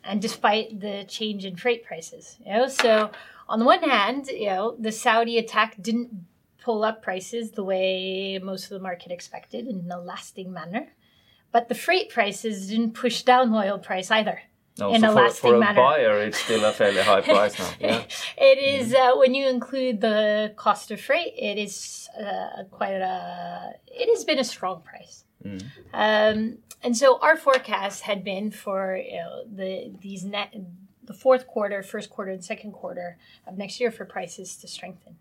And 0.02 0.20
despite 0.22 0.80
the 0.80 1.04
change 1.08 1.44
in 1.44 1.56
freight 1.56 1.84
prices, 1.84 2.38
you 2.44 2.52
know, 2.52 2.68
so 2.68 3.10
on 3.48 3.58
the 3.58 3.64
one 3.64 3.82
hand, 3.82 4.28
you 4.28 4.46
know, 4.46 4.76
the 4.78 4.92
Saudi 4.92 5.38
attack 5.38 5.76
didn't 5.80 6.26
pull 6.62 6.84
up 6.84 7.02
prices 7.02 7.52
the 7.52 7.64
way 7.64 8.38
most 8.42 8.64
of 8.64 8.70
the 8.70 8.80
market 8.80 9.12
expected 9.12 9.66
in 9.66 9.90
a 9.90 10.00
lasting 10.00 10.52
manner, 10.52 10.88
but 11.52 11.68
the 11.68 11.74
freight 11.74 12.10
prices 12.10 12.68
didn't 12.68 12.92
push 12.92 13.22
down 13.22 13.52
oil 13.54 13.78
price 13.78 14.10
either. 14.10 14.42
No, 14.80 14.94
in 14.94 15.00
so 15.00 15.08
a 15.08 15.12
for, 15.12 15.16
lasting 15.16 15.50
for 15.50 15.56
a 15.56 15.60
manner. 15.60 15.80
buyer, 15.80 16.22
it's 16.22 16.38
still 16.38 16.64
a 16.64 16.72
fairly 16.72 17.02
high 17.02 17.20
price 17.34 17.58
now. 17.58 17.70
Yeah. 17.78 18.04
it 18.38 18.58
is 18.58 18.94
uh, 18.94 19.12
when 19.16 19.34
you 19.34 19.48
include 19.48 20.00
the 20.00 20.52
cost 20.56 20.90
of 20.90 21.00
freight. 21.00 21.34
It 21.36 21.58
is 21.58 22.08
uh, 22.18 22.64
quite 22.70 22.94
a. 22.94 23.72
It 23.86 24.08
has 24.14 24.24
been 24.24 24.38
a 24.38 24.44
strong 24.44 24.82
price. 24.82 25.24
Mm. 25.44 25.64
Um, 25.92 26.58
and 26.82 26.96
so 26.96 27.18
our 27.20 27.36
forecast 27.36 28.02
had 28.02 28.24
been 28.24 28.50
for 28.50 28.96
you 28.96 29.16
know, 29.16 29.44
the 29.46 29.92
these 30.00 30.24
net 30.24 30.54
the 31.04 31.14
fourth 31.14 31.46
quarter, 31.46 31.82
first 31.82 32.08
quarter, 32.08 32.30
and 32.30 32.44
second 32.44 32.72
quarter 32.72 33.18
of 33.46 33.58
next 33.58 33.80
year 33.80 33.90
for 33.90 34.04
prices 34.04 34.56
to 34.56 34.68
strengthen. 34.68 35.16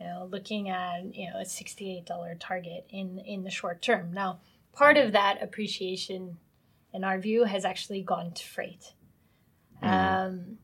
You 0.00 0.06
know, 0.06 0.28
looking 0.30 0.68
at 0.68 1.14
you 1.14 1.30
know 1.30 1.38
a 1.38 1.44
sixty 1.44 1.96
eight 1.96 2.04
dollar 2.06 2.34
target 2.34 2.86
in 2.90 3.18
in 3.20 3.44
the 3.44 3.50
short 3.50 3.80
term. 3.80 4.12
Now, 4.12 4.40
part 4.72 4.96
of 4.96 5.12
that 5.12 5.42
appreciation 5.42 6.38
in 6.94 7.04
our 7.04 7.18
view, 7.18 7.44
has 7.44 7.64
actually 7.64 8.00
gone 8.00 8.32
to 8.32 8.44
freight. 8.44 8.94
Mm. 9.82 9.88
Um, 9.88 10.58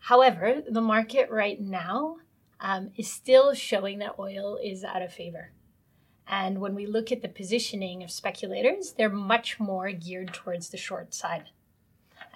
however, 0.00 0.62
the 0.68 0.82
market 0.82 1.30
right 1.30 1.58
now 1.60 2.16
um, 2.60 2.90
is 2.96 3.10
still 3.10 3.54
showing 3.54 4.00
that 4.00 4.16
oil 4.18 4.58
is 4.62 4.84
out 4.84 5.00
of 5.00 5.12
favor. 5.12 5.52
And 6.26 6.60
when 6.60 6.74
we 6.74 6.86
look 6.86 7.12
at 7.12 7.22
the 7.22 7.28
positioning 7.28 8.02
of 8.02 8.10
speculators, 8.10 8.94
they're 8.96 9.10
much 9.10 9.60
more 9.60 9.92
geared 9.92 10.32
towards 10.32 10.70
the 10.70 10.76
short 10.76 11.14
side. 11.14 11.50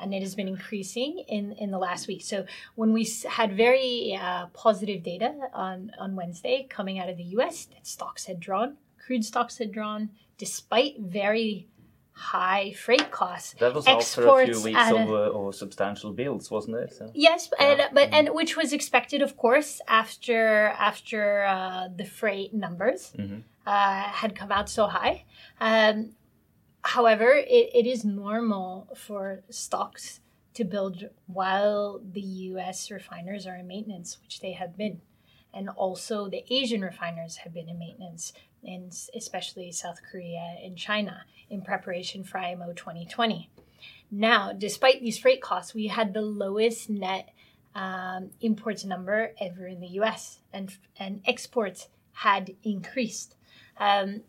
And 0.00 0.14
it 0.14 0.20
has 0.20 0.34
been 0.34 0.46
increasing 0.46 1.24
in, 1.26 1.52
in 1.52 1.70
the 1.70 1.78
last 1.78 2.06
week. 2.06 2.22
So 2.22 2.44
when 2.74 2.92
we 2.92 3.08
had 3.28 3.56
very 3.56 4.16
uh, 4.20 4.46
positive 4.52 5.02
data 5.02 5.34
on, 5.52 5.90
on 5.98 6.14
Wednesday 6.14 6.66
coming 6.68 6.98
out 6.98 7.08
of 7.08 7.16
the 7.16 7.24
US, 7.38 7.64
that 7.66 7.86
stocks 7.86 8.26
had 8.26 8.38
drawn, 8.38 8.76
crude 9.04 9.24
stocks 9.24 9.58
had 9.58 9.72
drawn, 9.72 10.10
despite 10.36 11.00
very 11.00 11.66
high 12.18 12.72
freight 12.72 13.10
costs. 13.10 13.54
That 13.60 13.74
was 13.74 13.86
after 13.86 14.26
a 14.26 14.44
few 14.44 14.60
weeks 14.62 14.90
of, 14.90 15.08
uh, 15.08 15.38
of, 15.38 15.54
substantial 15.54 16.12
builds, 16.12 16.50
wasn't 16.50 16.76
it? 16.76 16.92
So. 16.92 17.10
Yes, 17.14 17.48
yeah. 17.60 17.66
and, 17.66 17.94
but 17.94 18.08
and 18.12 18.30
which 18.30 18.56
was 18.56 18.72
expected, 18.72 19.22
of 19.22 19.36
course, 19.36 19.80
after 19.86 20.74
after 20.78 21.44
uh, 21.44 21.88
the 21.94 22.04
freight 22.04 22.52
numbers 22.52 23.12
mm-hmm. 23.16 23.40
uh, 23.66 24.02
had 24.02 24.34
come 24.34 24.50
out 24.50 24.68
so 24.68 24.88
high. 24.88 25.24
Um, 25.60 26.16
however, 26.82 27.30
it, 27.32 27.70
it 27.72 27.86
is 27.86 28.04
normal 28.04 28.88
for 28.96 29.42
stocks 29.48 30.20
to 30.54 30.64
build 30.64 31.04
while 31.26 32.00
the 32.02 32.20
U.S. 32.50 32.90
refiners 32.90 33.46
are 33.46 33.56
in 33.56 33.68
maintenance, 33.68 34.18
which 34.20 34.40
they 34.40 34.52
have 34.52 34.76
been, 34.76 35.00
and 35.54 35.68
also 35.68 36.28
the 36.28 36.42
Asian 36.50 36.82
refiners 36.82 37.36
have 37.38 37.54
been 37.54 37.68
in 37.68 37.78
maintenance 37.78 38.32
in 38.62 38.90
especially 39.14 39.72
South 39.72 40.00
Korea 40.10 40.56
and 40.62 40.76
China 40.76 41.24
in 41.50 41.62
preparation 41.62 42.24
for 42.24 42.38
IMO 42.38 42.72
2020. 42.72 43.50
Now, 44.10 44.52
despite 44.52 45.00
these 45.00 45.18
freight 45.18 45.42
costs, 45.42 45.74
we 45.74 45.88
had 45.88 46.14
the 46.14 46.22
lowest 46.22 46.88
net 46.88 47.30
um, 47.74 48.30
imports 48.40 48.84
number 48.84 49.32
ever 49.40 49.66
in 49.66 49.80
the 49.80 49.88
US, 50.00 50.40
and, 50.52 50.74
and 50.98 51.20
exports 51.26 51.88
had 52.12 52.54
increased. 52.64 53.36
Um, 53.78 54.22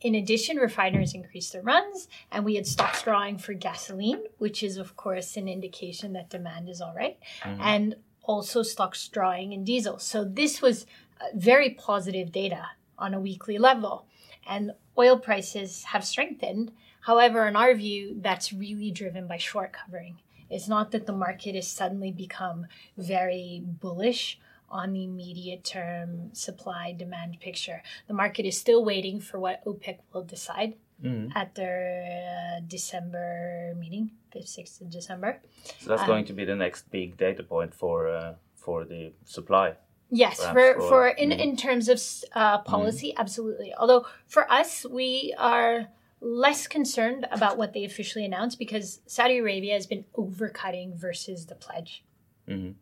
in 0.00 0.14
addition, 0.14 0.56
refiners 0.56 1.14
increased 1.14 1.52
their 1.52 1.62
runs, 1.62 2.08
and 2.32 2.44
we 2.44 2.56
had 2.56 2.66
stocks 2.66 3.02
drawing 3.02 3.38
for 3.38 3.54
gasoline, 3.54 4.22
which 4.38 4.62
is, 4.62 4.76
of 4.76 4.96
course, 4.96 5.36
an 5.36 5.48
indication 5.48 6.12
that 6.14 6.30
demand 6.30 6.68
is 6.68 6.80
all 6.80 6.94
right, 6.94 7.18
mm-hmm. 7.42 7.60
and 7.60 7.94
also 8.22 8.62
stocks 8.62 9.06
drawing 9.08 9.52
in 9.52 9.64
diesel. 9.64 9.98
So, 9.98 10.24
this 10.24 10.60
was 10.60 10.86
very 11.34 11.70
positive 11.70 12.32
data 12.32 12.66
on 12.98 13.14
a 13.14 13.20
weekly 13.20 13.58
level. 13.58 14.06
And 14.46 14.72
oil 14.98 15.18
prices 15.18 15.84
have 15.84 16.04
strengthened. 16.04 16.72
However, 17.00 17.46
in 17.46 17.56
our 17.56 17.74
view, 17.74 18.16
that's 18.20 18.52
really 18.52 18.90
driven 18.90 19.26
by 19.26 19.38
short 19.38 19.72
covering. 19.72 20.18
It's 20.48 20.68
not 20.68 20.92
that 20.92 21.06
the 21.06 21.12
market 21.12 21.54
has 21.54 21.68
suddenly 21.68 22.12
become 22.12 22.66
very 22.96 23.62
bullish 23.64 24.38
on 24.68 24.92
the 24.92 25.04
immediate 25.04 25.64
term 25.64 26.30
supply 26.32 26.92
demand 26.92 27.38
picture. 27.40 27.82
The 28.08 28.14
market 28.14 28.46
is 28.46 28.58
still 28.58 28.84
waiting 28.84 29.20
for 29.20 29.38
what 29.38 29.64
OPEC 29.64 29.98
will 30.12 30.24
decide 30.24 30.74
mm. 31.02 31.30
at 31.34 31.54
their 31.54 32.56
uh, 32.56 32.60
December 32.66 33.74
meeting, 33.78 34.10
the 34.32 34.40
6th 34.40 34.80
of 34.80 34.90
December. 34.90 35.40
So 35.78 35.90
that's 35.90 36.02
um, 36.02 36.08
going 36.08 36.24
to 36.26 36.32
be 36.32 36.44
the 36.44 36.56
next 36.56 36.90
big 36.90 37.16
data 37.16 37.42
point 37.42 37.74
for 37.74 38.08
uh, 38.08 38.34
for 38.54 38.84
the 38.84 39.12
supply. 39.24 39.74
Yes, 40.10 40.40
for, 40.40 40.80
for 40.80 41.08
in, 41.08 41.30
mm. 41.30 41.38
in 41.38 41.56
terms 41.56 41.88
of 41.88 42.00
uh, 42.32 42.58
policy, 42.58 43.08
mm. 43.08 43.20
absolutely. 43.20 43.74
Although 43.74 44.06
for 44.28 44.50
us, 44.50 44.86
we 44.88 45.34
are 45.36 45.88
less 46.20 46.66
concerned 46.66 47.26
about 47.30 47.58
what 47.58 47.72
they 47.72 47.84
officially 47.84 48.24
announced 48.24 48.58
because 48.58 49.00
Saudi 49.06 49.38
Arabia 49.38 49.74
has 49.74 49.86
been 49.86 50.04
overcutting 50.16 50.96
versus 50.96 51.46
the 51.46 51.54
pledge 51.54 52.04
mm-hmm. 52.48 52.72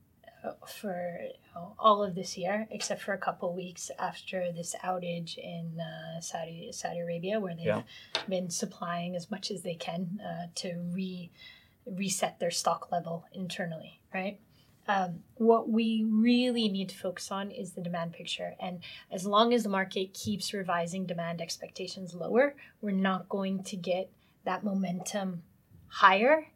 Uh, 0.44 0.52
for 0.66 1.20
you 1.22 1.32
know, 1.54 1.74
all 1.78 2.02
of 2.02 2.14
this 2.14 2.37
year, 2.37 2.68
except 2.70 3.00
for 3.00 3.14
a 3.14 3.18
couple 3.18 3.54
weeks 3.54 3.90
after 3.98 4.52
this 4.52 4.76
outage 4.84 5.38
in 5.38 5.80
uh, 5.80 6.20
Saudi 6.20 6.68
Saudi 6.70 7.00
Arabia, 7.00 7.40
where 7.40 7.54
they've 7.54 7.64
yeah. 7.64 7.82
been 8.28 8.50
supplying 8.50 9.16
as 9.16 9.30
much 9.30 9.50
as 9.50 9.62
they 9.62 9.74
can 9.74 10.20
uh, 10.22 10.48
to 10.56 10.74
re 10.92 11.30
reset 11.87 12.38
their 12.40 12.50
stock 12.50 12.92
level 12.92 13.24
internally, 13.32 14.00
right? 14.12 14.38
Um, 14.87 15.20
what 15.37 15.68
we 15.68 16.05
really 16.09 16.68
need 16.68 16.88
to 16.90 16.97
focus 16.97 17.31
on 17.31 17.51
is 17.51 17.73
the 17.73 17.81
demand 17.81 18.12
picture. 18.12 18.55
And 18.61 18.81
as 19.11 19.27
long 19.27 19.53
as 19.55 19.62
the 19.62 19.68
market 19.68 20.12
keeps 20.14 20.53
revising 20.53 21.07
demand 21.07 21.40
expectations 21.40 22.14
lower, 22.14 22.55
we're 22.81 22.92
not 22.92 23.29
going 23.29 23.62
to 23.64 23.77
get 23.77 24.11
that 24.44 24.64
momentum 24.64 25.42
higher 25.88 26.49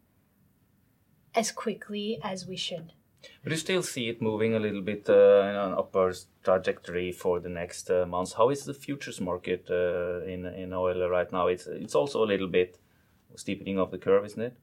as 1.33 1.51
quickly 1.51 2.19
as 2.23 2.47
we 2.47 2.55
should. 2.55 2.93
But 3.43 3.51
you 3.51 3.57
still 3.57 3.83
see 3.83 4.09
it 4.09 4.21
moving 4.21 4.55
a 4.55 4.59
little 4.59 4.81
bit 4.81 5.09
uh, 5.09 5.41
in 5.41 5.55
an 5.55 5.73
upward 5.73 6.17
trajectory 6.43 7.11
for 7.11 7.39
the 7.39 7.49
next 7.49 7.89
uh, 7.89 8.05
months. 8.05 8.33
How 8.33 8.49
is 8.49 8.63
the 8.63 8.73
futures 8.73 9.19
market 9.19 9.67
uh, 9.69 10.23
in 10.23 10.45
in 10.45 10.73
oil 10.73 11.09
right 11.09 11.29
now? 11.31 11.47
It's 11.47 11.67
it's 11.67 11.95
also 11.95 12.23
a 12.23 12.27
little 12.33 12.47
bit 12.47 12.79
steepening 13.35 13.77
of 13.77 13.91
the 13.91 13.97
curve, 13.97 14.25
isn't 14.25 14.41
it? 14.41 14.55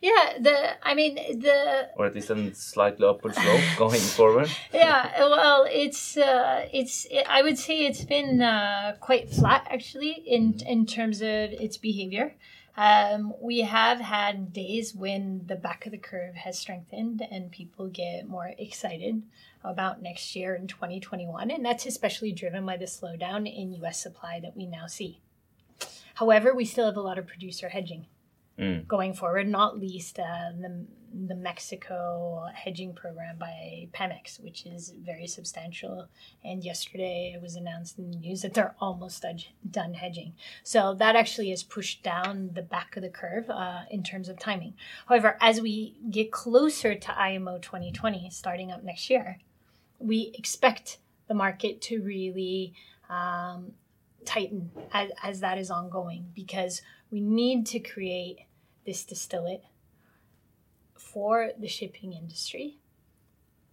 Yeah, 0.00 0.38
the 0.40 0.86
I 0.86 0.94
mean 0.94 1.14
the 1.14 1.90
or 1.96 2.06
at 2.06 2.14
least 2.14 2.30
a 2.30 2.54
slightly 2.54 3.06
upward 3.06 3.34
slope 3.34 3.60
going 3.78 4.00
forward. 4.00 4.50
Yeah, 4.72 5.10
well, 5.18 5.66
it's 5.68 6.16
uh, 6.16 6.68
it's 6.72 7.06
it, 7.10 7.26
I 7.28 7.42
would 7.42 7.58
say 7.58 7.86
it's 7.86 8.04
been 8.04 8.42
uh, 8.42 8.96
quite 9.00 9.30
flat 9.30 9.66
actually 9.70 10.12
in 10.12 10.54
mm-hmm. 10.54 10.68
in 10.68 10.86
terms 10.86 11.20
of 11.20 11.52
its 11.52 11.76
behavior. 11.76 12.34
Um, 12.76 13.34
we 13.40 13.62
have 13.62 13.98
had 13.98 14.52
days 14.52 14.94
when 14.94 15.42
the 15.46 15.56
back 15.56 15.84
of 15.84 15.90
the 15.90 15.98
curve 15.98 16.36
has 16.36 16.56
strengthened 16.56 17.26
and 17.28 17.50
people 17.50 17.88
get 17.88 18.28
more 18.28 18.52
excited 18.56 19.22
about 19.64 20.00
next 20.00 20.36
year 20.36 20.54
in 20.54 20.68
2021, 20.68 21.50
and 21.50 21.64
that's 21.64 21.86
especially 21.86 22.30
driven 22.30 22.64
by 22.64 22.76
the 22.76 22.84
slowdown 22.84 23.52
in 23.52 23.72
U.S. 23.80 24.00
supply 24.00 24.38
that 24.38 24.56
we 24.56 24.64
now 24.64 24.86
see. 24.86 25.20
However, 26.14 26.54
we 26.54 26.64
still 26.64 26.86
have 26.86 26.96
a 26.96 27.00
lot 27.00 27.18
of 27.18 27.26
producer 27.26 27.68
hedging 27.68 28.06
mm. 28.58 28.86
going 28.86 29.14
forward, 29.14 29.48
not 29.48 29.78
least 29.78 30.18
uh, 30.18 30.52
the, 30.60 30.86
the 31.26 31.34
Mexico 31.34 32.46
hedging 32.52 32.94
program 32.94 33.36
by 33.38 33.88
Pemex, 33.92 34.42
which 34.42 34.66
is 34.66 34.94
very 35.04 35.26
substantial. 35.26 36.08
And 36.44 36.64
yesterday 36.64 37.32
it 37.34 37.42
was 37.42 37.54
announced 37.54 37.98
in 37.98 38.10
the 38.10 38.16
news 38.16 38.42
that 38.42 38.54
they're 38.54 38.74
almost 38.80 39.24
done 39.70 39.94
hedging. 39.94 40.34
So 40.62 40.94
that 40.94 41.16
actually 41.16 41.50
has 41.50 41.62
pushed 41.62 42.02
down 42.02 42.50
the 42.54 42.62
back 42.62 42.96
of 42.96 43.02
the 43.02 43.08
curve 43.08 43.48
uh, 43.48 43.82
in 43.90 44.02
terms 44.02 44.28
of 44.28 44.38
timing. 44.38 44.74
However, 45.06 45.36
as 45.40 45.60
we 45.60 45.96
get 46.10 46.32
closer 46.32 46.94
to 46.94 47.18
IMO 47.18 47.58
2020 47.58 48.30
starting 48.30 48.72
up 48.72 48.82
next 48.82 49.08
year, 49.08 49.38
we 49.98 50.32
expect 50.34 50.98
the 51.26 51.34
market 51.34 51.80
to 51.82 52.02
really 52.02 52.72
um, 53.10 53.72
tighten 54.24 54.70
as, 54.92 55.10
as 55.22 55.40
that 55.40 55.58
is 55.58 55.70
ongoing 55.70 56.26
because 56.34 56.82
we 57.10 57.20
need 57.20 57.66
to 57.66 57.78
create 57.78 58.40
this 58.88 59.04
distillate 59.04 59.64
for 60.94 61.50
the 61.58 61.68
shipping 61.68 62.14
industry. 62.14 62.78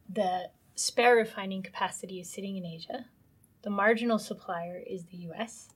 The 0.10 0.50
spare 0.76 1.16
refining 1.16 1.64
capacity 1.64 2.20
is 2.20 2.30
sitting 2.30 2.58
in 2.58 2.66
Asia. 2.66 3.06
The 3.62 3.70
marginal 3.70 4.20
supplier 4.20 4.84
is 4.86 5.06
the 5.06 5.18
US. 5.30 5.70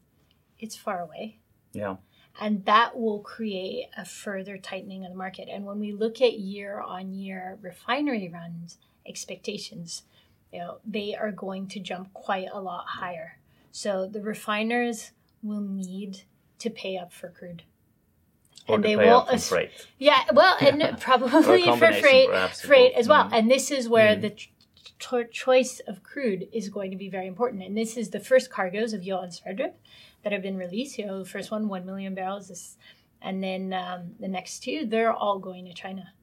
It's 0.59 0.75
far 0.75 0.99
away. 0.99 1.37
Yeah. 1.71 1.95
And 2.37 2.65
that 2.65 2.99
will 2.99 3.19
create 3.19 3.85
a 3.95 4.03
further 4.03 4.57
tightening 4.57 5.05
of 5.05 5.11
the 5.11 5.17
market. 5.17 5.47
And 5.49 5.65
when 5.65 5.79
we 5.79 5.93
look 5.93 6.21
at 6.21 6.37
year 6.37 6.81
on 6.81 7.13
year 7.13 7.57
refinery 7.61 8.27
runs 8.27 8.77
expectations, 9.05 10.03
you 10.51 10.59
know, 10.59 10.79
they 10.85 11.15
are 11.15 11.31
going 11.31 11.67
to 11.69 11.79
jump 11.79 12.11
quite 12.11 12.49
a 12.51 12.59
lot 12.59 12.85
higher. 12.85 13.39
So 13.71 14.05
the 14.05 14.21
refiners 14.21 15.11
will 15.41 15.61
need 15.61 16.23
to 16.57 16.69
pay 16.69 16.97
up 16.97 17.13
for 17.13 17.29
crude 17.29 17.63
and 18.75 18.83
they 18.83 18.95
will 18.95 19.25
freight. 19.37 19.71
Yeah, 19.97 20.23
well, 20.33 20.55
and 20.61 20.97
probably 20.99 21.63
for 21.63 21.93
freight, 21.93 22.29
freight 22.55 22.93
as 22.93 23.07
well. 23.07 23.25
Mm. 23.25 23.33
And 23.33 23.51
this 23.51 23.71
is 23.71 23.87
where 23.89 24.15
mm. 24.15 24.21
the 24.21 24.35
cho- 24.99 25.23
choice 25.23 25.79
of 25.87 26.03
crude 26.03 26.47
is 26.51 26.69
going 26.69 26.91
to 26.91 26.97
be 26.97 27.09
very 27.09 27.27
important. 27.27 27.63
And 27.63 27.77
this 27.77 27.97
is 27.97 28.09
the 28.09 28.19
first 28.19 28.49
cargoes 28.51 28.93
of 28.93 29.03
Johan 29.03 29.29
Sverdrup 29.29 29.73
that 30.23 30.33
have 30.33 30.41
been 30.41 30.57
released. 30.57 30.97
You 30.97 31.07
know, 31.07 31.19
the 31.19 31.29
first 31.29 31.51
one, 31.51 31.67
one 31.67 31.85
million 31.85 32.15
barrels, 32.15 32.49
this, 32.49 32.77
and 33.21 33.43
then 33.43 33.73
um, 33.73 34.15
the 34.19 34.27
next 34.27 34.63
two, 34.63 34.85
they're 34.85 35.13
all 35.13 35.39
going 35.39 35.65
to 35.65 35.73
China. 35.73 36.13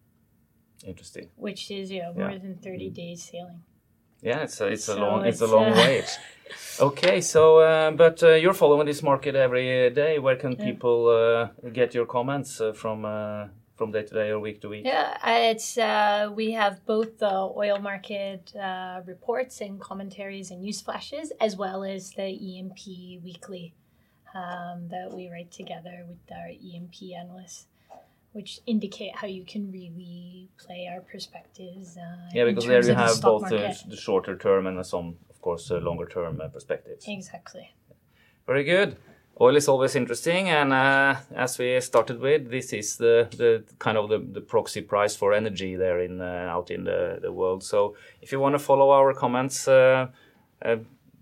Interesting. 0.84 1.28
Which 1.36 1.70
is 1.70 1.90
you 1.90 2.02
know 2.02 2.12
more 2.12 2.30
yeah. 2.30 2.38
than 2.38 2.56
thirty 2.56 2.90
mm. 2.90 2.94
days 2.94 3.22
sailing. 3.22 3.62
Yeah, 4.26 4.42
it's 4.42 4.60
a, 4.60 4.66
it's 4.66 4.84
so 4.86 4.98
a 4.98 4.98
long 4.98 5.24
it's, 5.24 5.40
it's 5.40 5.50
a 5.52 5.54
long 5.54 5.66
uh, 5.72 5.76
way. 5.76 6.04
Okay, 6.80 7.20
so 7.20 7.58
uh, 7.58 7.92
but 7.92 8.20
uh, 8.24 8.34
you're 8.34 8.54
following 8.54 8.86
this 8.86 9.00
market 9.00 9.36
every 9.36 9.90
day. 9.90 10.18
Where 10.18 10.34
can 10.34 10.52
yeah. 10.52 10.64
people 10.64 11.08
uh, 11.08 11.68
get 11.70 11.94
your 11.94 12.06
comments 12.06 12.60
uh, 12.60 12.72
from 12.72 13.04
uh, 13.04 13.46
from 13.76 13.92
day 13.92 14.02
to 14.02 14.14
day 14.14 14.30
or 14.30 14.40
week 14.40 14.60
to 14.62 14.68
week? 14.68 14.84
Yeah, 14.84 15.16
it's 15.48 15.78
uh, 15.78 16.32
we 16.34 16.50
have 16.52 16.84
both 16.84 17.18
the 17.18 17.36
oil 17.56 17.78
market 17.78 18.52
uh, 18.56 19.02
reports 19.06 19.60
and 19.60 19.80
commentaries 19.80 20.50
and 20.50 20.60
news 20.60 20.80
flashes, 20.80 21.32
as 21.40 21.56
well 21.56 21.84
as 21.84 22.10
the 22.10 22.26
E&P 22.26 23.20
weekly 23.22 23.74
um, 24.34 24.88
that 24.88 25.12
we 25.14 25.30
write 25.30 25.52
together 25.52 26.04
with 26.08 26.18
our 26.32 26.48
E&P 26.50 27.14
analysts 27.14 27.66
which 28.36 28.60
indicate 28.66 29.16
how 29.16 29.26
you 29.26 29.44
can 29.44 29.72
really 29.72 30.50
play 30.58 30.86
our 30.92 31.00
perspectives. 31.00 31.96
Uh, 31.96 32.02
yeah, 32.34 32.44
because 32.44 32.66
there 32.66 32.84
you 32.84 32.92
have 32.92 33.16
the 33.16 33.22
both 33.22 33.48
the, 33.48 33.74
the, 33.88 33.96
shorter 33.96 34.36
term 34.36 34.66
and 34.66 34.84
some, 34.84 35.16
of 35.30 35.40
course, 35.40 35.70
uh, 35.70 35.78
longer 35.78 36.04
term 36.06 36.38
uh, 36.42 36.48
perspectives. 36.48 37.06
Exactly. 37.08 37.72
Very 38.46 38.64
good. 38.64 38.98
Oil 39.40 39.56
is 39.56 39.68
always 39.68 39.96
interesting, 39.96 40.50
and 40.50 40.72
uh, 40.72 41.16
as 41.34 41.58
we 41.58 41.80
started 41.80 42.20
with, 42.20 42.50
this 42.50 42.74
is 42.74 42.98
the, 42.98 43.28
the 43.36 43.64
kind 43.78 43.96
of 43.96 44.10
the, 44.10 44.18
the 44.18 44.40
proxy 44.42 44.82
price 44.82 45.16
for 45.16 45.32
energy 45.32 45.74
there 45.74 46.00
in 46.00 46.20
uh, 46.20 46.54
out 46.56 46.70
in 46.70 46.84
the, 46.84 47.18
the 47.22 47.32
world. 47.32 47.64
So 47.64 47.96
if 48.20 48.32
you 48.32 48.40
want 48.40 48.54
to 48.54 48.58
follow 48.58 48.90
our 48.90 49.14
comments, 49.14 49.66
uh, 49.66 50.08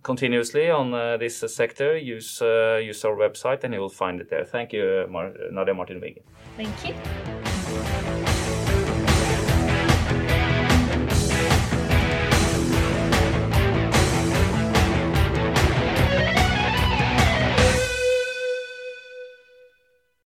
continuously 0.04 0.70
on 0.70 0.94
uh, 0.94 1.16
this 1.16 1.38
sector, 1.48 1.96
use 1.96 2.40
uh, 2.40 2.80
use 2.80 3.04
our 3.04 3.16
website 3.16 3.64
and 3.64 3.74
you 3.74 3.80
will 3.80 3.88
find 3.88 4.20
it 4.20 4.30
there. 4.30 4.44
Thank 4.44 4.72
you, 4.72 5.06
Mar- 5.10 5.34
Nadia 5.50 5.74
Martin 5.74 6.00
Wiggen. 6.00 6.22
Thank 6.56 6.86
you. 6.86 8.23